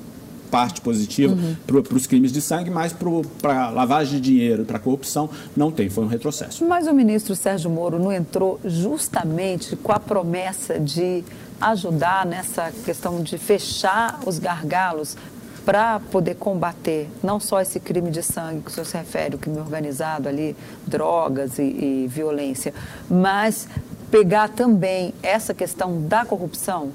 parte 0.46 0.80
positiva 0.80 1.34
uhum. 1.34 1.56
para 1.66 1.96
os 1.96 2.06
crimes 2.06 2.32
de 2.32 2.40
sangue, 2.40 2.70
mas 2.70 2.92
para 2.92 3.70
lavagem 3.70 4.20
de 4.20 4.30
dinheiro, 4.30 4.64
para 4.64 4.78
corrupção, 4.78 5.28
não 5.56 5.70
tem. 5.70 5.88
Foi 5.90 6.04
um 6.04 6.08
retrocesso. 6.08 6.64
Mas 6.64 6.86
o 6.86 6.94
ministro 6.94 7.34
Sérgio 7.36 7.70
Moro 7.70 7.98
não 7.98 8.12
entrou 8.12 8.60
justamente 8.64 9.76
com 9.76 9.92
a 9.92 9.98
promessa 9.98 10.78
de 10.78 11.24
ajudar 11.60 12.26
nessa 12.26 12.70
questão 12.84 13.22
de 13.22 13.38
fechar 13.38 14.20
os 14.26 14.38
gargalos 14.38 15.16
para 15.64 15.98
poder 15.98 16.36
combater 16.36 17.08
não 17.22 17.40
só 17.40 17.60
esse 17.60 17.80
crime 17.80 18.10
de 18.10 18.22
sangue 18.22 18.60
que 18.60 18.70
o 18.70 18.72
senhor 18.72 18.86
se 18.86 18.96
refere, 18.96 19.34
o 19.34 19.38
crime 19.38 19.58
organizado 19.58 20.28
ali, 20.28 20.54
drogas 20.86 21.58
e, 21.58 21.62
e 21.62 22.06
violência, 22.08 22.72
mas 23.10 23.66
pegar 24.08 24.48
também 24.48 25.12
essa 25.22 25.52
questão 25.52 26.02
da 26.06 26.24
corrupção? 26.24 26.92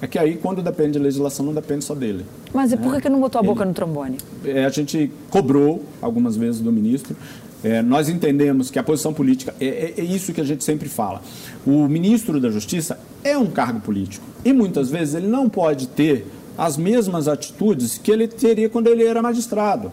É 0.00 0.06
que 0.06 0.18
aí, 0.18 0.36
quando 0.36 0.62
depende 0.62 0.92
de 0.92 0.98
legislação, 1.00 1.46
não 1.46 1.54
depende 1.54 1.84
só 1.84 1.94
dele. 1.94 2.24
Mas 2.54 2.72
e 2.72 2.76
por 2.76 3.02
que 3.02 3.08
não 3.08 3.20
botou 3.20 3.40
a 3.40 3.42
boca 3.42 3.62
Ele, 3.62 3.70
no 3.70 3.74
trombone? 3.74 4.16
É, 4.44 4.64
a 4.64 4.68
gente 4.68 5.10
cobrou 5.28 5.84
algumas 6.00 6.36
vezes 6.36 6.60
do 6.60 6.70
ministro. 6.70 7.16
É, 7.64 7.82
nós 7.82 8.08
entendemos 8.08 8.70
que 8.70 8.78
a 8.78 8.82
posição 8.82 9.12
política 9.12 9.52
é, 9.60 9.66
é, 9.66 9.94
é, 9.96 10.04
isso 10.04 10.32
que 10.32 10.40
a 10.40 10.44
gente 10.44 10.62
sempre 10.62 10.88
fala. 10.88 11.20
O 11.66 11.88
ministro 11.88 12.38
da 12.40 12.50
Justiça 12.50 12.98
é 13.24 13.36
um 13.36 13.46
cargo 13.46 13.80
político 13.80 14.24
e 14.44 14.52
muitas 14.52 14.88
vezes 14.88 15.14
ele 15.14 15.26
não 15.26 15.48
pode 15.48 15.88
ter 15.88 16.26
as 16.56 16.76
mesmas 16.76 17.26
atitudes 17.26 17.98
que 17.98 18.12
ele 18.12 18.28
teria 18.28 18.68
quando 18.68 18.86
ele 18.86 19.02
era 19.02 19.20
magistrado. 19.20 19.90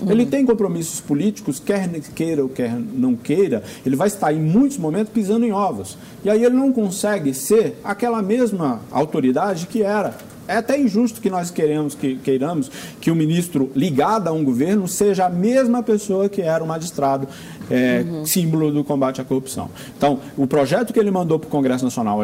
Uhum. 0.00 0.10
Ele 0.10 0.26
tem 0.26 0.44
compromissos 0.44 1.00
políticos, 1.00 1.60
quer 1.60 1.88
queira 2.14 2.42
ou 2.42 2.48
quer 2.48 2.74
não 2.74 3.14
queira, 3.14 3.62
ele 3.86 3.94
vai 3.94 4.08
estar 4.08 4.32
em 4.32 4.40
muitos 4.40 4.76
momentos 4.76 5.12
pisando 5.12 5.44
em 5.44 5.52
ovos. 5.52 5.96
E 6.24 6.30
aí 6.30 6.42
ele 6.42 6.56
não 6.56 6.72
consegue 6.72 7.32
ser 7.32 7.78
aquela 7.84 8.20
mesma 8.20 8.80
autoridade 8.90 9.68
que 9.68 9.82
era. 9.82 10.16
É 10.52 10.58
até 10.58 10.78
injusto 10.78 11.18
que 11.18 11.30
nós 11.30 11.50
queremos 11.50 11.94
que 11.94 12.16
queiramos 12.16 12.70
que 13.00 13.10
o 13.10 13.14
ministro 13.14 13.72
ligado 13.74 14.28
a 14.28 14.32
um 14.32 14.44
governo 14.44 14.86
seja 14.86 15.24
a 15.24 15.30
mesma 15.30 15.82
pessoa 15.82 16.28
que 16.28 16.42
era 16.42 16.62
o 16.62 16.66
magistrado, 16.66 17.26
é, 17.70 18.04
uhum. 18.06 18.26
símbolo 18.26 18.70
do 18.70 18.84
combate 18.84 19.18
à 19.18 19.24
corrupção. 19.24 19.70
Então, 19.96 20.20
o 20.36 20.46
projeto 20.46 20.92
que 20.92 21.00
ele 21.00 21.10
mandou 21.10 21.38
para 21.38 21.46
o 21.46 21.50
Congresso 21.50 21.84
Nacional, 21.84 22.20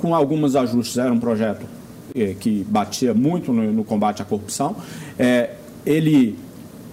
com 0.00 0.14
alguns 0.14 0.56
ajustes, 0.56 0.96
era 0.96 1.12
um 1.12 1.20
projeto 1.20 1.66
é, 2.14 2.34
que 2.40 2.64
batia 2.66 3.12
muito 3.12 3.52
no, 3.52 3.70
no, 3.70 3.84
combate 3.84 4.22
à 4.22 4.24
corrupção. 4.24 4.74
É, 5.18 5.50
ele 5.84 6.38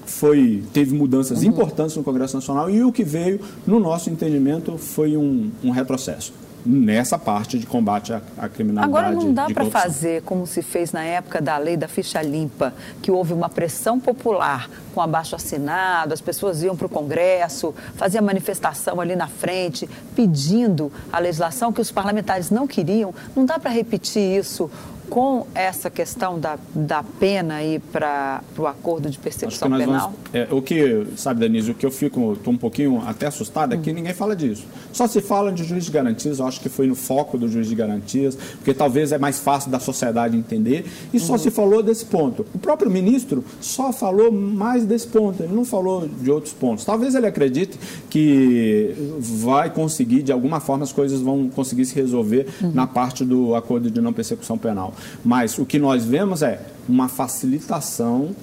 foi, 0.06 0.62
teve 0.74 0.94
mudanças 0.94 1.42
uhum. 1.42 1.50
importantes 1.50 1.96
no 1.96 2.04
Congresso 2.04 2.36
Nacional 2.36 2.70
e 2.70 2.84
o 2.84 2.92
que 2.92 3.04
veio, 3.06 3.40
no 3.66 3.80
nosso 3.80 4.10
entendimento, 4.10 4.78
foi 4.78 5.16
um, 5.16 5.50
um 5.64 5.70
retrocesso 5.70 6.34
nessa 6.66 7.20
parte 7.20 7.60
de 7.60 7.66
combate 7.66 8.12
à, 8.12 8.22
à 8.38 8.50
criminalidade. 8.50 9.06
Agora 9.06 9.16
não 9.16 9.34
dá 9.34 9.46
para 9.46 9.66
fazer 9.66 10.24
como 10.24 10.48
se 10.48 10.62
fez 10.62 10.92
na 10.92 11.04
época 11.04 11.42
da 11.42 11.58
lei 11.58 11.78
da 11.78 11.88
ficha 11.88 12.22
limpa, 12.22 12.74
que 13.02 13.12
houve 13.12 13.34
uma 13.34 13.50
pressão 13.50 14.00
popular 14.00 14.70
com 14.94 15.02
abaixo 15.02 15.36
assinado, 15.36 16.14
as 16.14 16.22
pessoas 16.22 16.64
iam 16.64 16.76
para 16.76 16.88
o 16.88 16.90
Congresso, 16.90 17.76
faziam 17.96 18.24
manifestação 18.24 19.00
ali 19.00 19.16
na 19.16 19.28
frente, 19.28 19.90
pedindo 20.16 20.92
a 21.12 21.20
legislação 21.20 21.72
que 21.72 21.82
os 21.82 21.92
parlamentares 21.92 22.50
não 22.50 22.66
queriam. 22.66 23.14
Não 23.36 23.46
dá 23.46 23.60
para 23.60 23.72
repetir 23.72 24.40
isso 24.40 24.72
com 25.10 25.46
essa 25.54 25.90
questão 25.90 26.40
da, 26.40 26.58
da 26.74 27.04
pena 27.04 27.56
aí 27.56 27.80
para 27.92 28.42
o 28.58 28.68
acordo 28.68 29.10
de 29.10 29.18
persecução 29.18 29.70
penal? 29.70 30.12
Vamos, 30.12 30.20
é, 30.34 30.48
o 30.52 30.62
que, 30.62 31.06
sabe, 31.16 31.40
Denise, 31.40 31.72
o 31.72 31.74
que 31.76 31.86
eu 31.86 31.92
fico, 31.92 32.34
estou 32.34 32.54
um 32.54 32.58
pouquinho 32.58 33.02
até 33.06 33.28
assustado 33.28 33.74
é 33.74 33.78
que 33.78 33.92
hum. 33.92 33.94
ninguém 33.94 34.14
fala 34.14 34.36
disso. 34.36 34.66
Só 34.92 35.08
se 35.08 35.22
fala 35.22 35.52
de 35.52 35.64
juiz 35.64 35.86
de 35.86 35.92
garantias, 35.92 36.40
eu 36.40 36.48
acho 36.48 36.60
que 36.60 36.70
foi 36.70 36.88
no 36.88 36.96
foco 36.96 37.38
do 37.38 37.48
juiz 37.48 37.68
de 37.68 37.76
garantias, 37.76 38.36
porque 38.36 38.74
talvez 38.74 39.12
é 39.12 39.18
mais 39.18 39.40
fácil 39.40 39.70
da 39.70 39.80
sociedade 39.80 40.36
entender, 40.36 40.86
e 41.14 41.20
só 41.20 41.34
uhum. 41.34 41.40
se 41.40 41.52
falou 41.52 41.84
desse 41.84 42.06
ponto. 42.06 42.46
O 42.54 42.60
próprio 42.60 42.90
ministro 42.90 43.44
só 43.62 43.92
falou 43.92 44.32
mais 44.32 44.86
desse 44.86 45.08
ponto, 45.08 45.44
ele 45.44 45.54
não 45.54 45.66
falou 45.66 46.08
de 46.08 46.32
outros 46.32 46.54
pontos. 46.54 46.86
Talvez 46.86 47.16
ele 47.16 47.28
acredite 47.28 47.78
que 48.10 48.96
vai 49.20 49.70
conseguir, 49.70 50.24
de 50.24 50.32
alguma 50.32 50.60
forma, 50.60 50.84
as 50.84 50.92
coisas 50.92 51.22
vão 51.22 51.50
conseguir 51.50 51.86
se 51.86 51.96
resolver 51.96 52.48
uhum. 52.62 52.72
na 52.72 52.88
parte 52.88 53.24
do 53.24 53.56
acordo 53.56 53.92
de 53.92 54.02
não 54.02 54.14
persecução 54.14 54.58
penal. 54.58 54.94
Mas 55.24 55.58
o 55.58 55.66
que 55.66 55.80
nós 55.80 56.06
vemos 56.06 56.42
é 56.42 56.62
uma 56.88 57.08
facilitação 57.08 58.36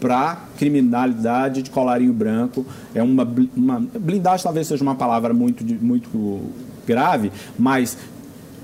para 0.00 0.38
criminalidade 0.58 1.62
de 1.62 1.70
colarinho 1.70 2.12
branco. 2.12 2.66
É 2.94 3.02
uma, 3.02 3.26
uma 3.56 3.80
blindagem 3.98 4.44
talvez 4.44 4.66
seja 4.66 4.82
uma 4.82 4.94
palavra 4.94 5.32
muito, 5.32 5.64
muito 5.82 6.42
grave, 6.86 7.32
mas 7.58 7.96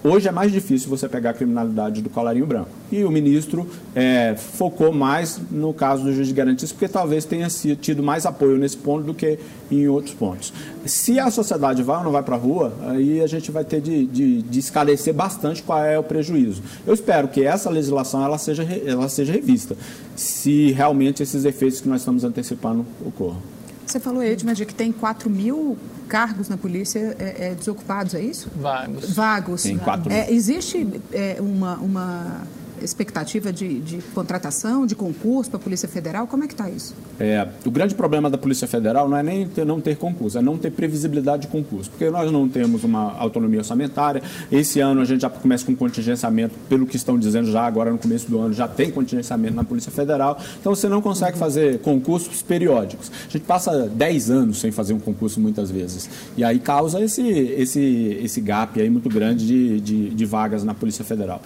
Hoje 0.03 0.29
é 0.29 0.33
mais 0.33 0.51
difícil 0.51 0.89
você 0.89 1.07
pegar 1.07 1.31
a 1.31 1.35
criminalidade 1.35 2.01
do 2.01 2.09
colarinho 2.09 2.47
branco. 2.47 2.71
E 2.91 3.05
o 3.05 3.11
ministro 3.11 3.69
é, 3.95 4.35
focou 4.35 4.95
mais 4.95 5.39
no 5.51 5.75
caso 5.75 6.05
do 6.05 6.13
juiz 6.15 6.27
de 6.27 6.33
garantias, 6.33 6.73
porque 6.73 6.89
talvez 6.89 7.27
tenha 7.27 7.49
tido 7.49 8.03
mais 8.03 8.25
apoio 8.25 8.57
nesse 8.57 8.79
ponto 8.79 9.05
do 9.05 9.13
que 9.13 9.39
em 9.71 9.87
outros 9.89 10.15
pontos. 10.15 10.55
Se 10.87 11.21
a 11.21 11.31
sociedade 11.31 11.83
vai 11.83 11.99
ou 11.99 12.05
não 12.05 12.13
vai 12.13 12.23
para 12.23 12.35
a 12.35 12.39
rua, 12.39 12.73
aí 12.89 13.21
a 13.21 13.27
gente 13.27 13.51
vai 13.51 13.63
ter 13.63 13.83
de, 13.83 14.07
de, 14.07 14.41
de, 14.41 14.59
esclarecer 14.59 15.13
bastante 15.13 15.63
qual 15.63 15.85
é 15.85 15.99
o 15.99 16.03
prejuízo. 16.03 16.63
Eu 16.87 16.95
espero 16.95 17.29
que 17.29 17.45
essa 17.45 17.69
legislação 17.69 18.25
ela 18.25 18.39
seja, 18.39 18.63
ela 18.63 19.07
seja 19.07 19.35
revista, 19.35 19.77
se 20.17 20.73
realmente 20.73 21.23
esses 21.23 21.45
efeitos 21.45 21.79
que 21.79 21.89
nós 21.89 22.01
estamos 22.01 22.25
antecipando 22.25 22.87
ocorram. 23.05 23.60
Você 23.91 23.99
falou, 23.99 24.23
Edmund, 24.23 24.57
de 24.57 24.65
que 24.65 24.75
tem 24.75 24.93
4 24.93 25.29
mil 25.29 25.77
cargos 26.09 26.49
na 26.49 26.57
polícia 26.57 27.17
é, 27.19 27.49
é, 27.49 27.55
desocupados, 27.55 28.15
é 28.15 28.21
isso? 28.21 28.49
Vagos. 28.55 29.11
Vagos. 29.11 29.63
Tem 29.63 29.79
4 29.79 30.09
mil. 30.09 30.19
É, 30.19 30.31
existe 30.31 30.87
é, 31.13 31.37
uma, 31.41 31.75
uma 31.77 32.43
expectativa 32.83 33.53
de, 33.53 33.81
de 33.81 33.99
contratação, 34.15 34.87
de 34.87 34.95
concurso 34.95 35.51
para 35.51 35.59
a 35.59 35.63
Polícia 35.63 35.89
Federal? 35.89 36.27
Como 36.27 36.45
é 36.45 36.47
que 36.47 36.55
está 36.55 36.69
isso? 36.69 36.95
É, 37.19 37.47
o 37.65 37.71
grande 37.71 37.95
problema 37.95 38.31
da 38.31 38.39
Polícia 38.39 38.67
Federal 38.67 39.09
não 39.09 39.17
é 39.17 39.23
nem 39.23 39.47
ter, 39.47 39.65
não 39.65 39.81
ter 39.81 39.97
concurso, 39.97 40.39
é 40.39 40.43
não 40.43 40.57
ter 40.57 40.71
previsibilidade 40.71 41.43
de 41.43 41.49
concurso, 41.49 41.91
porque 41.91 42.09
nós 42.11 42.31
não 42.31 42.49
temos 42.49 42.85
uma 42.85 43.17
autonomia 43.19 43.61
orçamentária. 43.61 44.23
Esse 44.51 44.81
ano 44.81 45.01
a 45.01 45.05
gente 45.05 45.21
já 45.23 45.31
começa 45.31 45.65
com 45.65 45.75
contingenciamento, 45.75 46.55
pelo 46.69 46.87
que 46.87 46.97
estão 46.97 47.19
dizendo 47.19 47.51
já 47.51 47.63
agora 47.63 47.91
no 47.91 47.99
começo 47.99 48.31
do 48.31 48.39
ano, 48.39 48.53
já 48.53 48.69
tem 48.69 48.91
contingenciamento 48.91 49.55
na 49.55 49.65
Polícia 49.65 49.91
Federal, 49.91 50.39
então 50.61 50.75
você 50.75 50.89
não 50.89 51.03
consegue 51.03 51.39
fazer 51.39 51.79
concursos 51.81 52.43
periódicos. 52.43 53.11
A 53.29 53.31
gente 53.31 53.45
passa 53.45 53.89
10 53.89 54.31
anos 54.31 54.61
sem 54.61 54.71
fazer 54.71 54.93
um 54.93 55.01
concurso 55.01 55.41
muitas 55.41 55.71
vezes, 55.71 56.09
e 56.37 56.45
aí 56.45 56.59
causa 56.59 57.01
esse, 57.01 57.23
esse, 57.23 58.19
esse 58.23 58.41
gap 58.41 58.81
aí 58.81 58.89
muito 58.89 59.09
grande 59.09 59.47
de, 59.47 59.81
de, 59.81 60.11
de 60.11 60.25
vagas 60.25 60.65
na 60.65 60.75
Polícia 60.75 61.05
Federal. 61.05 61.43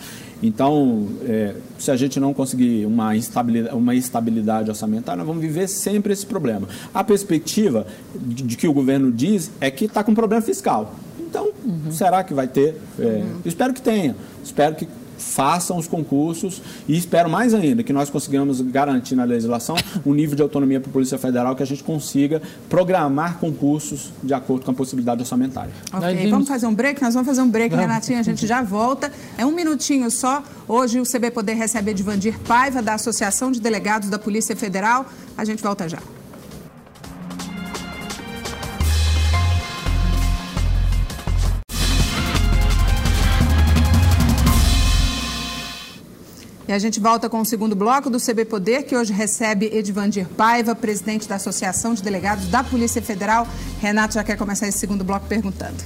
Então, 0.47 1.09
é, 1.23 1.55
se 1.79 1.91
a 1.91 1.97
gente 1.97 2.21
não 2.21 2.35
conseguir 2.35 2.85
uma 2.85 3.17
estabilidade, 3.17 3.75
uma 3.75 3.95
estabilidade 3.95 4.69
orçamentária, 4.69 5.17
nós 5.17 5.27
vamos 5.27 5.41
viver 5.41 5.67
sempre 5.67 6.13
esse 6.13 6.27
problema. 6.27 6.69
A 6.93 7.03
perspectiva 7.03 7.87
de, 8.15 8.43
de 8.43 8.55
que 8.55 8.69
o 8.69 8.73
governo 8.75 9.11
diz 9.11 9.51
é 9.59 9.71
que 9.71 9.87
está 9.87 10.05
com 10.05 10.15
problema 10.15 10.43
fiscal. 10.43 10.95
Então, 11.19 11.51
uhum. 11.65 11.91
será 11.91 12.23
que 12.23 12.35
vai 12.35 12.47
ter? 12.47 12.79
É, 12.99 13.05
uhum. 13.05 13.41
Espero 13.43 13.73
que 13.73 13.81
tenha. 13.81 14.15
Espero 14.45 14.75
que 14.75 14.87
façam 15.19 15.77
os 15.77 15.87
concursos 15.87 16.63
e 16.89 16.97
espero 16.97 17.29
mais 17.29 17.55
ainda 17.55 17.83
que 17.83 17.93
nós 17.93 18.11
consigamos 18.11 18.61
garantir 18.61 19.15
na 19.15 19.25
legislação 19.25 19.77
um 20.05 20.13
nível 20.13 20.37
de 20.37 20.43
autonomia 20.43 20.81
para 20.81 20.91
a 20.91 20.93
Polícia 20.93 21.19
Federal 21.19 21.55
que 21.57 21.63
a 21.63 21.67
gente 21.67 21.83
consiga 21.83 22.43
programar 22.69 23.39
concursos 23.39 24.13
de 24.23 24.35
acordo 24.35 24.65
com 24.65 24.71
a 24.71 24.75
possibilidade 24.75 25.21
orçamentária. 25.21 25.73
Ok, 25.93 26.15
vimos... 26.15 26.31
vamos 26.31 26.49
fazer 26.49 26.67
um 26.67 26.75
break? 26.75 27.03
Nós 27.03 27.15
vamos 27.15 27.29
fazer 27.29 27.43
um 27.43 27.49
break. 27.49 27.75
Renatinha, 27.75 28.21
a 28.21 28.23
gente 28.23 28.47
já 28.47 28.63
volta. 28.63 29.13
É 29.37 29.45
um 29.45 29.53
minutinho 29.53 30.11
só. 30.11 30.43
Hoje 30.67 31.01
o 31.01 31.05
CB 31.05 31.31
Poder 31.31 31.55
recebe 31.55 31.91
Edvandir 31.91 32.39
Paiva, 32.41 32.81
da 32.81 32.95
Associação 32.95 33.51
de 33.51 33.61
Delegados 33.61 34.09
da 34.09 34.19
Polícia 34.19 34.57
Federal. 34.57 35.07
A 35.37 35.45
gente 35.45 35.63
volta 35.63 35.89
já. 35.89 35.99
A 46.75 46.79
gente 46.79 46.99
volta 46.99 47.31
com 47.31 47.41
o 47.41 47.45
segundo 47.45 47.77
bloco 47.77 48.11
do 48.11 48.19
CB 48.19 48.47
Poder, 48.47 48.83
que 48.83 48.97
hoje 48.97 49.13
recebe 49.13 49.71
Edvandir 49.73 50.27
Paiva, 50.27 50.75
presidente 50.75 51.29
da 51.29 51.37
Associação 51.37 51.95
de 51.95 52.03
Delegados 52.03 52.49
da 52.49 52.65
Polícia 52.65 53.01
Federal. 53.01 53.47
Renato 53.81 54.15
já 54.15 54.25
quer 54.25 54.37
começar 54.37 54.67
esse 54.67 54.79
segundo 54.79 55.05
bloco 55.05 55.27
perguntando. 55.29 55.77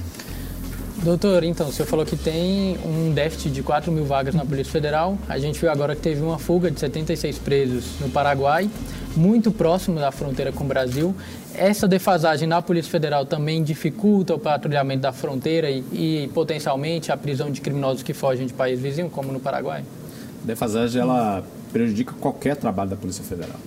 Doutor, 1.03 1.43
então, 1.43 1.69
o 1.69 1.71
senhor 1.71 1.87
falou 1.87 2.03
que 2.05 2.17
tem 2.17 2.77
um 2.83 3.13
déficit 3.13 3.51
de 3.51 3.61
4 3.61 3.91
mil 3.91 4.03
vagas 4.03 4.33
na 4.33 4.43
Polícia 4.43 4.71
Federal. 4.71 5.15
A 5.29 5.37
gente 5.37 5.59
viu 5.59 5.69
agora 5.71 5.95
que 5.95 6.01
teve 6.01 6.21
uma 6.21 6.39
fuga 6.39 6.71
de 6.71 6.79
76 6.79 7.37
presos 7.37 7.99
no 8.01 8.09
Paraguai, 8.09 8.67
muito 9.15 9.51
próximo 9.51 9.99
da 9.99 10.11
fronteira 10.11 10.51
com 10.51 10.63
o 10.63 10.67
Brasil. 10.67 11.15
Essa 11.53 11.87
defasagem 11.87 12.47
na 12.47 12.63
Polícia 12.63 12.91
Federal 12.91 13.27
também 13.27 13.61
dificulta 13.61 14.33
o 14.33 14.39
patrulhamento 14.39 15.03
da 15.03 15.13
fronteira 15.13 15.69
e, 15.69 15.83
e 15.93 16.31
potencialmente 16.33 17.11
a 17.11 17.17
prisão 17.17 17.51
de 17.51 17.61
criminosos 17.61 18.01
que 18.01 18.13
fogem 18.13 18.47
de 18.47 18.53
país 18.53 18.79
vizinho, 18.79 19.09
como 19.09 19.31
no 19.31 19.39
Paraguai? 19.39 19.83
Defasagem 20.49 20.99
ela 20.99 21.43
prejudica 21.71 22.11
qualquer 22.19 22.55
trabalho 22.55 22.89
da 22.89 22.95
Polícia 22.95 23.23
Federal. 23.23 23.59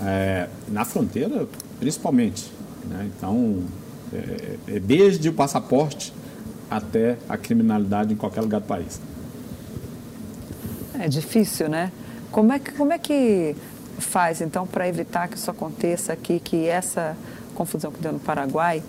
É, 0.00 0.48
na 0.68 0.84
fronteira, 0.84 1.48
principalmente. 1.80 2.48
Né? 2.88 3.10
Então, 3.16 3.64
é, 4.12 4.76
é 4.76 4.78
desde 4.78 5.28
o 5.28 5.32
passaporte 5.32 6.12
até 6.70 7.18
a 7.28 7.36
criminalidade 7.36 8.14
em 8.14 8.16
qualquer 8.16 8.40
lugar 8.40 8.60
do 8.60 8.68
país. 8.68 9.00
É 10.96 11.08
difícil, 11.08 11.68
né? 11.68 11.90
Como 12.30 12.52
é 12.52 12.60
que, 12.60 12.70
como 12.70 12.92
é 12.92 12.98
que 12.98 13.56
faz, 13.98 14.40
então, 14.40 14.64
para 14.64 14.88
evitar 14.88 15.26
que 15.26 15.36
isso 15.36 15.50
aconteça 15.50 16.12
aqui, 16.12 16.38
que 16.38 16.68
essa 16.68 17.16
confusão 17.52 17.90
que 17.90 18.00
deu 18.00 18.12
no 18.12 18.20
Paraguai 18.20 18.80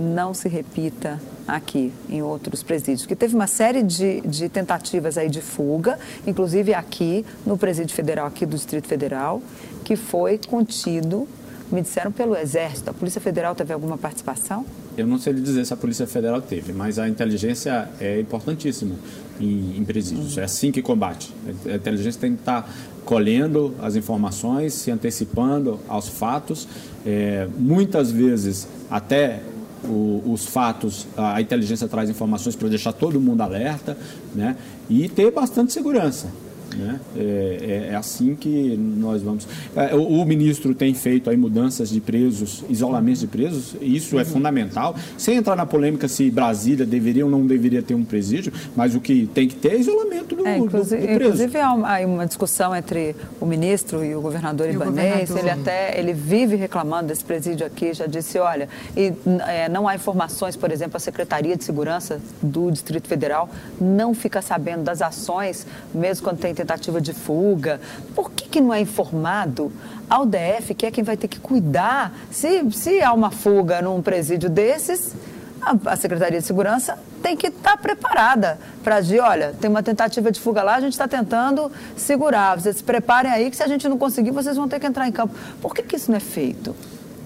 não 0.00 0.32
se 0.32 0.48
repita 0.48 1.20
aqui 1.46 1.92
em 2.08 2.22
outros 2.22 2.62
presídios? 2.62 3.06
Que 3.06 3.14
teve 3.14 3.34
uma 3.34 3.46
série 3.46 3.82
de, 3.82 4.20
de 4.22 4.48
tentativas 4.48 5.18
aí 5.18 5.28
de 5.28 5.40
fuga, 5.40 5.98
inclusive 6.26 6.72
aqui 6.72 7.24
no 7.44 7.58
presídio 7.58 7.94
federal, 7.94 8.26
aqui 8.26 8.46
do 8.46 8.56
Distrito 8.56 8.88
Federal, 8.88 9.42
que 9.84 9.96
foi 9.96 10.38
contido, 10.38 11.28
me 11.70 11.82
disseram, 11.82 12.10
pelo 12.10 12.36
Exército. 12.36 12.90
A 12.90 12.94
Polícia 12.94 13.20
Federal 13.20 13.54
teve 13.54 13.72
alguma 13.72 13.98
participação? 13.98 14.64
Eu 14.96 15.06
não 15.06 15.18
sei 15.18 15.32
lhe 15.32 15.40
dizer 15.40 15.64
se 15.64 15.72
a 15.72 15.76
Polícia 15.76 16.06
Federal 16.06 16.42
teve, 16.42 16.72
mas 16.72 16.98
a 16.98 17.08
inteligência 17.08 17.88
é 18.00 18.20
importantíssima 18.20 18.96
em, 19.40 19.78
em 19.78 19.84
presídios. 19.84 20.36
É 20.36 20.44
assim 20.44 20.72
que 20.72 20.82
combate. 20.82 21.32
A 21.66 21.76
inteligência 21.76 22.20
tem 22.20 22.34
que 22.34 22.40
estar 22.40 22.68
colhendo 23.04 23.74
as 23.80 23.96
informações, 23.96 24.74
se 24.74 24.90
antecipando 24.90 25.80
aos 25.88 26.08
fatos. 26.08 26.68
É, 27.06 27.48
muitas 27.58 28.10
vezes, 28.10 28.68
até 28.90 29.40
o, 29.84 30.22
os 30.26 30.46
fatos, 30.46 31.06
a 31.16 31.40
inteligência 31.40 31.88
traz 31.88 32.10
informações 32.10 32.56
para 32.56 32.68
deixar 32.68 32.92
todo 32.92 33.20
mundo 33.20 33.40
alerta 33.40 33.96
né? 34.34 34.56
e 34.88 35.08
ter 35.08 35.30
bastante 35.30 35.72
segurança. 35.72 36.28
Né? 36.76 37.00
É, 37.16 37.20
é, 37.20 37.92
é, 37.92 37.96
assim 37.96 38.34
que 38.34 38.76
nós 38.76 39.22
vamos. 39.22 39.46
É, 39.74 39.94
o, 39.94 40.20
o, 40.20 40.24
ministro 40.24 40.74
tem 40.74 40.94
feito 40.94 41.28
aí 41.28 41.36
mudanças 41.36 41.90
de 41.90 42.00
presos, 42.00 42.64
isolamentos 42.68 43.20
de 43.20 43.26
presos, 43.26 43.74
isso 43.80 44.18
é 44.18 44.24
fundamental. 44.24 44.94
Sem 45.18 45.36
entrar 45.36 45.56
na 45.56 45.66
polêmica 45.66 46.06
se 46.06 46.30
Brasília 46.30 46.86
deveria 46.86 47.24
ou 47.24 47.30
não 47.30 47.46
deveria 47.46 47.82
ter 47.82 47.94
um 47.94 48.04
presídio, 48.04 48.52
mas 48.76 48.94
o 48.94 49.00
que 49.00 49.28
tem 49.34 49.48
que 49.48 49.56
ter 49.56 49.72
é 49.72 49.78
isolamento 49.78 50.36
do, 50.36 50.46
é, 50.46 50.58
inclusive, 50.58 51.00
do, 51.00 51.08
do 51.08 51.14
preso. 51.14 51.30
Inclusive 51.30 51.58
há 51.58 51.72
uma, 51.72 51.96
há 51.96 52.06
uma, 52.06 52.26
discussão 52.26 52.74
entre 52.74 53.16
o 53.40 53.46
ministro 53.46 54.04
e 54.04 54.14
o 54.14 54.20
governador 54.20 54.68
e 54.68 54.72
Ibanez. 54.72 55.30
Ele 55.30 55.50
até 55.50 55.98
ele 55.98 56.12
vive 56.12 56.54
reclamando 56.56 57.08
desse 57.08 57.24
presídio 57.24 57.66
aqui, 57.66 57.92
já 57.92 58.06
disse, 58.06 58.38
olha, 58.38 58.68
e, 58.96 59.12
é, 59.46 59.68
não 59.68 59.88
há 59.88 59.94
informações, 59.94 60.56
por 60.56 60.70
exemplo, 60.70 60.96
a 60.96 61.00
Secretaria 61.00 61.56
de 61.56 61.64
Segurança 61.64 62.20
do 62.40 62.70
Distrito 62.70 63.08
Federal 63.08 63.48
não 63.80 64.14
fica 64.14 64.40
sabendo 64.40 64.84
das 64.84 65.02
ações, 65.02 65.66
mesmo 65.92 66.24
quando 66.24 66.38
tem 66.38 66.54
tentativa 66.60 67.00
de 67.00 67.12
fuga. 67.12 67.80
Por 68.14 68.30
que, 68.30 68.48
que 68.48 68.60
não 68.60 68.72
é 68.72 68.80
informado 68.80 69.72
ao 70.08 70.26
DF, 70.26 70.74
que 70.74 70.86
é 70.86 70.90
quem 70.90 71.04
vai 71.04 71.16
ter 71.16 71.28
que 71.28 71.40
cuidar? 71.40 72.12
Se, 72.30 72.70
se 72.72 73.02
há 73.02 73.12
uma 73.12 73.30
fuga 73.30 73.80
num 73.80 74.02
presídio 74.02 74.50
desses, 74.50 75.14
a, 75.62 75.96
Secretaria 75.96 76.40
de 76.40 76.46
Segurança 76.46 76.98
tem 77.22 77.36
que 77.36 77.48
estar 77.48 77.72
tá 77.72 77.76
preparada 77.76 78.58
para 78.82 78.96
agir. 78.96 79.20
Olha, 79.20 79.54
tem 79.60 79.68
uma 79.68 79.82
tentativa 79.82 80.30
de 80.30 80.40
fuga 80.40 80.62
lá, 80.62 80.76
a 80.76 80.80
gente 80.80 80.92
está 80.92 81.06
tentando 81.06 81.70
segurar. 81.96 82.58
Vocês 82.58 82.76
se 82.76 82.84
preparem 82.84 83.30
aí 83.30 83.50
que 83.50 83.56
se 83.56 83.62
a 83.62 83.68
gente 83.68 83.88
não 83.88 83.98
conseguir, 83.98 84.30
vocês 84.30 84.56
vão 84.56 84.68
ter 84.68 84.80
que 84.80 84.86
entrar 84.86 85.06
em 85.06 85.12
campo. 85.12 85.34
Por 85.60 85.74
que, 85.74 85.82
que 85.82 85.96
isso 85.96 86.10
não 86.10 86.16
é 86.16 86.20
feito? 86.20 86.74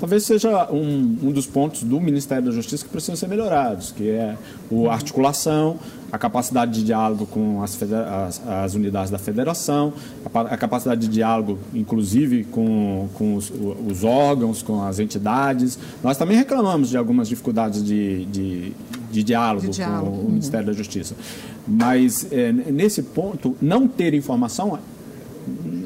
Talvez 0.05 0.25
seja 0.25 0.71
um, 0.71 1.17
um 1.23 1.33
dos 1.33 1.47
pontos 1.47 1.83
do 1.83 1.99
Ministério 1.99 2.45
da 2.45 2.51
Justiça 2.51 2.85
que 2.85 2.91
precisam 2.91 3.17
ser 3.17 3.27
melhorados, 3.27 3.91
que 3.91 4.11
é 4.11 4.37
a 4.87 4.93
articulação, 4.93 5.79
a 6.13 6.19
capacidade 6.19 6.73
de 6.73 6.85
diálogo 6.85 7.25
com 7.25 7.63
as, 7.63 7.83
as, 7.83 8.47
as 8.47 8.75
unidades 8.75 9.11
da 9.11 9.17
federação, 9.17 9.95
a, 10.27 10.41
a, 10.41 10.57
capacidade 10.59 11.01
de 11.01 11.09
diálogo, 11.09 11.59
inclusive, 11.73 12.45
com, 12.45 13.09
com 13.15 13.35
os, 13.35 13.51
os, 13.51 14.05
órgãos, 14.05 14.63
com 14.63 14.85
as 14.85 14.99
entidades. 14.99 15.79
Nós 16.03 16.19
também 16.19 16.37
reclamamos 16.37 16.91
de 16.91 16.99
algumas 16.99 17.27
dificuldades 17.27 17.83
de, 17.83 18.27
de, 18.27 18.73
de 19.11 19.23
diálogo, 19.23 19.69
de 19.69 19.77
diálogo. 19.77 20.19
com 20.19 20.27
o 20.27 20.29
Ministério 20.29 20.67
da 20.67 20.75
Justiça. 20.75 21.15
Mas, 21.67 22.31
é, 22.31 22.53
nesse 22.53 23.03
ponto, 23.03 23.57
não 23.63 23.89
ter 23.89 24.13
informação 24.13 24.79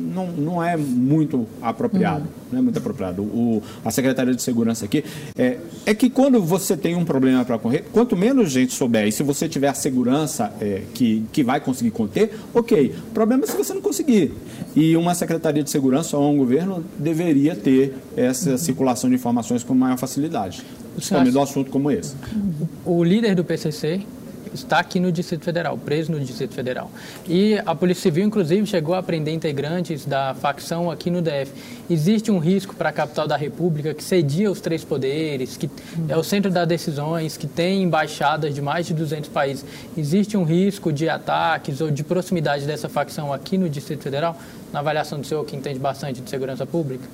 não, 0.08 0.26
não 0.28 0.64
é 0.64 0.76
muito 0.76 1.46
apropriado. 1.60 2.22
Uhum. 2.22 2.28
Não 2.52 2.58
é 2.58 2.62
muito 2.62 2.78
apropriado. 2.78 3.22
O, 3.22 3.62
a 3.84 3.90
Secretaria 3.90 4.34
de 4.34 4.42
Segurança 4.42 4.84
aqui 4.84 5.04
é, 5.36 5.58
é 5.84 5.94
que 5.94 6.08
quando 6.08 6.42
você 6.42 6.76
tem 6.76 6.94
um 6.94 7.04
problema 7.04 7.44
para 7.44 7.58
correr, 7.58 7.84
quanto 7.92 8.16
menos 8.16 8.50
gente 8.50 8.72
souber, 8.72 9.06
e 9.06 9.12
se 9.12 9.22
você 9.22 9.48
tiver 9.48 9.68
a 9.68 9.74
segurança 9.74 10.52
é, 10.60 10.82
que, 10.94 11.24
que 11.32 11.42
vai 11.42 11.60
conseguir 11.60 11.90
conter, 11.90 12.34
ok. 12.54 12.94
O 13.10 13.12
problema 13.12 13.44
é 13.44 13.46
se 13.46 13.56
você 13.56 13.74
não 13.74 13.82
conseguir. 13.82 14.32
E 14.74 14.96
uma 14.96 15.14
Secretaria 15.14 15.62
de 15.62 15.70
Segurança 15.70 16.16
ou 16.16 16.32
um 16.32 16.38
governo 16.38 16.84
deveria 16.98 17.54
ter 17.54 17.94
essa 18.16 18.50
uhum. 18.50 18.58
circulação 18.58 19.10
de 19.10 19.16
informações 19.16 19.62
com 19.62 19.74
maior 19.74 19.98
facilidade. 19.98 20.62
Principalmente 20.94 21.32
do 21.32 21.40
assunto 21.40 21.70
como 21.70 21.90
esse. 21.90 22.14
O 22.84 23.04
líder 23.04 23.36
do 23.36 23.44
PCC, 23.44 24.00
está 24.54 24.78
aqui 24.78 24.98
no 25.00 25.10
Distrito 25.12 25.44
Federal, 25.44 25.76
preso 25.76 26.12
no 26.12 26.20
Distrito 26.20 26.54
Federal. 26.54 26.90
E 27.26 27.60
a 27.64 27.74
Polícia 27.74 28.02
Civil, 28.02 28.24
inclusive, 28.24 28.66
chegou 28.66 28.94
a 28.94 29.02
prender 29.02 29.34
integrantes 29.34 30.04
da 30.04 30.34
facção 30.34 30.90
aqui 30.90 31.10
no 31.10 31.20
DF. 31.22 31.52
Existe 31.90 32.30
um 32.30 32.38
risco 32.38 32.74
para 32.74 32.88
a 32.88 32.92
capital 32.92 33.26
da 33.26 33.36
República 33.36 33.94
que 33.94 34.02
cedia 34.02 34.50
os 34.50 34.60
três 34.60 34.84
poderes, 34.84 35.56
que 35.56 35.70
é 36.08 36.16
o 36.16 36.22
centro 36.22 36.50
das 36.50 36.66
decisões, 36.66 37.36
que 37.36 37.46
tem 37.46 37.82
embaixadas 37.82 38.54
de 38.54 38.60
mais 38.60 38.86
de 38.86 38.94
200 38.94 39.30
países. 39.30 39.64
Existe 39.96 40.36
um 40.36 40.44
risco 40.44 40.92
de 40.92 41.08
ataques 41.08 41.80
ou 41.80 41.90
de 41.90 42.02
proximidade 42.02 42.66
dessa 42.66 42.88
facção 42.88 43.32
aqui 43.32 43.58
no 43.58 43.68
Distrito 43.68 44.02
Federal? 44.02 44.36
Na 44.72 44.80
avaliação 44.80 45.20
do 45.20 45.26
senhor, 45.26 45.44
que 45.44 45.56
entende 45.56 45.78
bastante 45.78 46.20
de 46.20 46.28
segurança 46.28 46.66
pública? 46.66 47.04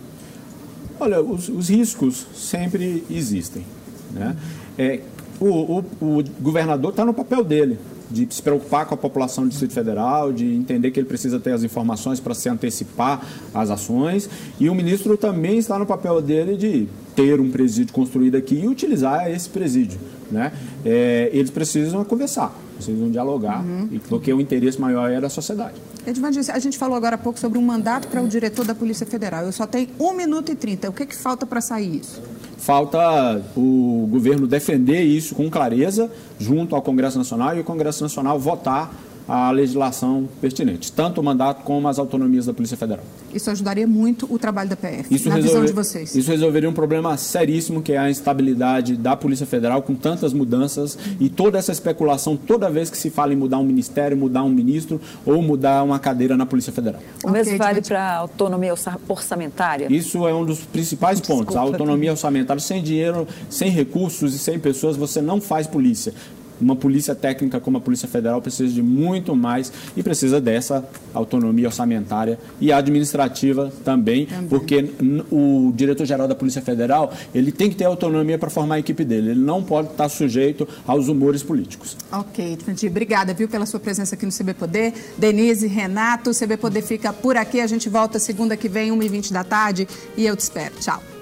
Olha, 0.98 1.20
os, 1.20 1.48
os 1.48 1.68
riscos 1.68 2.26
sempre 2.34 3.04
existem. 3.10 3.64
Né? 4.10 4.36
É, 4.78 5.00
o, 5.40 5.46
o, 5.46 5.84
o 6.18 6.24
governador 6.40 6.90
está 6.90 7.04
no 7.04 7.14
papel 7.14 7.42
dele, 7.42 7.78
de 8.10 8.26
se 8.30 8.42
preocupar 8.42 8.86
com 8.86 8.94
a 8.94 8.98
população 8.98 9.44
do 9.44 9.50
Distrito 9.50 9.72
Federal, 9.72 10.32
de 10.32 10.54
entender 10.54 10.90
que 10.90 11.00
ele 11.00 11.08
precisa 11.08 11.40
ter 11.40 11.52
as 11.52 11.62
informações 11.62 12.20
para 12.20 12.34
se 12.34 12.48
antecipar 12.48 13.26
às 13.52 13.70
ações. 13.70 14.28
E 14.58 14.68
o 14.68 14.74
ministro 14.74 15.16
também 15.16 15.58
está 15.58 15.78
no 15.78 15.86
papel 15.86 16.20
dele 16.20 16.56
de 16.56 16.88
ter 17.16 17.40
um 17.40 17.50
presídio 17.50 17.92
construído 17.92 18.36
aqui 18.36 18.56
e 18.56 18.68
utilizar 18.68 19.30
esse 19.30 19.48
presídio. 19.48 19.98
Né? 20.30 20.52
É, 20.84 21.30
eles 21.32 21.50
precisam 21.50 22.04
conversar, 22.04 22.52
precisam 22.76 23.10
dialogar, 23.10 23.64
uhum. 23.64 24.00
porque 24.08 24.32
o 24.32 24.40
interesse 24.40 24.80
maior 24.80 25.10
é 25.10 25.20
da 25.20 25.28
sociedade. 25.28 25.74
Edvandir, 26.06 26.42
a 26.52 26.58
gente 26.58 26.76
falou 26.76 26.96
agora 26.96 27.14
há 27.14 27.18
pouco 27.18 27.38
sobre 27.38 27.58
um 27.58 27.62
mandato 27.62 28.08
para 28.08 28.20
o 28.22 28.28
diretor 28.28 28.64
da 28.64 28.74
Polícia 28.74 29.06
Federal. 29.06 29.44
Eu 29.44 29.52
só 29.52 29.66
tenho 29.66 29.88
um 29.98 30.12
minuto 30.12 30.52
e 30.52 30.54
trinta. 30.54 30.90
O 30.90 30.92
que, 30.92 31.06
que 31.06 31.16
falta 31.16 31.46
para 31.46 31.60
sair 31.60 32.00
isso? 32.00 32.20
Falta 32.64 33.42
o 33.54 34.08
governo 34.10 34.46
defender 34.46 35.02
isso 35.02 35.34
com 35.34 35.50
clareza 35.50 36.10
junto 36.40 36.74
ao 36.74 36.80
Congresso 36.80 37.18
Nacional 37.18 37.54
e 37.54 37.60
o 37.60 37.64
Congresso 37.64 38.02
Nacional 38.02 38.38
votar 38.38 38.90
a 39.28 39.50
legislação 39.50 40.28
pertinente, 40.40 40.92
tanto 40.92 41.20
o 41.20 41.24
mandato 41.24 41.62
como 41.62 41.88
as 41.88 41.98
autonomias 41.98 42.46
da 42.46 42.52
Polícia 42.52 42.76
Federal. 42.76 43.04
Isso 43.32 43.50
ajudaria 43.50 43.86
muito 43.86 44.32
o 44.32 44.38
trabalho 44.38 44.68
da 44.68 44.76
PF, 44.76 45.12
isso 45.12 45.28
na 45.28 45.34
resolver, 45.36 45.60
visão 45.60 45.64
de 45.64 45.72
vocês. 45.72 46.14
Isso 46.14 46.30
resolveria 46.30 46.68
um 46.68 46.72
problema 46.72 47.16
seríssimo, 47.16 47.82
que 47.82 47.92
é 47.92 47.98
a 47.98 48.08
instabilidade 48.08 48.96
da 48.96 49.16
Polícia 49.16 49.46
Federal, 49.46 49.82
com 49.82 49.94
tantas 49.94 50.32
mudanças 50.32 50.96
e 51.18 51.28
toda 51.28 51.58
essa 51.58 51.72
especulação, 51.72 52.36
toda 52.36 52.70
vez 52.70 52.90
que 52.90 52.96
se 52.96 53.10
fala 53.10 53.32
em 53.32 53.36
mudar 53.36 53.58
um 53.58 53.64
ministério, 53.64 54.16
mudar 54.16 54.44
um 54.44 54.50
ministro 54.50 55.00
ou 55.26 55.42
mudar 55.42 55.82
uma 55.82 55.98
cadeira 55.98 56.36
na 56.36 56.46
Polícia 56.46 56.72
Federal. 56.72 57.00
O 57.24 57.30
okay, 57.30 57.42
mesmo 57.42 57.58
vale 57.58 57.80
para 57.80 58.02
a 58.02 58.16
autonomia 58.18 58.72
orçamentária? 59.08 59.88
Isso 59.90 60.28
é 60.28 60.34
um 60.34 60.44
dos 60.44 60.60
principais 60.60 61.18
Desculpa, 61.18 61.44
pontos. 61.44 61.56
A 61.56 61.60
autonomia 61.60 62.12
orçamentária, 62.12 62.60
sem 62.60 62.82
dinheiro, 62.82 63.26
sem 63.50 63.70
recursos 63.70 64.34
e 64.34 64.38
sem 64.38 64.58
pessoas, 64.58 64.96
você 64.96 65.20
não 65.20 65.40
faz 65.40 65.66
polícia. 65.66 66.14
Uma 66.60 66.76
polícia 66.76 67.14
técnica 67.14 67.60
como 67.60 67.78
a 67.78 67.80
Polícia 67.80 68.08
Federal 68.08 68.40
precisa 68.40 68.72
de 68.72 68.82
muito 68.82 69.34
mais 69.34 69.72
e 69.96 70.02
precisa 70.02 70.40
dessa 70.40 70.84
autonomia 71.12 71.66
orçamentária 71.66 72.38
e 72.60 72.72
administrativa 72.72 73.72
também, 73.84 74.26
também. 74.26 74.48
porque 74.48 74.90
o 75.30 75.72
diretor-geral 75.74 76.28
da 76.28 76.34
Polícia 76.34 76.62
Federal 76.62 77.12
ele 77.34 77.52
tem 77.52 77.70
que 77.70 77.76
ter 77.76 77.84
autonomia 77.84 78.38
para 78.38 78.50
formar 78.50 78.76
a 78.76 78.78
equipe 78.78 79.04
dele. 79.04 79.30
Ele 79.30 79.40
não 79.40 79.62
pode 79.62 79.88
estar 79.88 80.08
sujeito 80.08 80.66
aos 80.86 81.08
humores 81.08 81.42
políticos. 81.42 81.96
Ok, 82.12 82.58
Obrigada, 82.88 83.34
viu, 83.34 83.48
pela 83.48 83.66
sua 83.66 83.80
presença 83.80 84.14
aqui 84.14 84.26
no 84.26 84.32
CB 84.32 84.54
Poder. 84.54 84.92
Denise, 85.18 85.66
Renato, 85.66 86.30
o 86.30 86.34
CB 86.34 86.56
Poder 86.56 86.82
fica 86.82 87.12
por 87.12 87.36
aqui. 87.36 87.60
A 87.60 87.66
gente 87.66 87.88
volta 87.88 88.18
segunda 88.18 88.56
que 88.56 88.68
vem, 88.68 88.90
1h20 88.90 89.32
da 89.32 89.44
tarde, 89.44 89.86
e 90.16 90.26
eu 90.26 90.36
te 90.36 90.40
espero. 90.40 90.74
Tchau. 90.80 91.13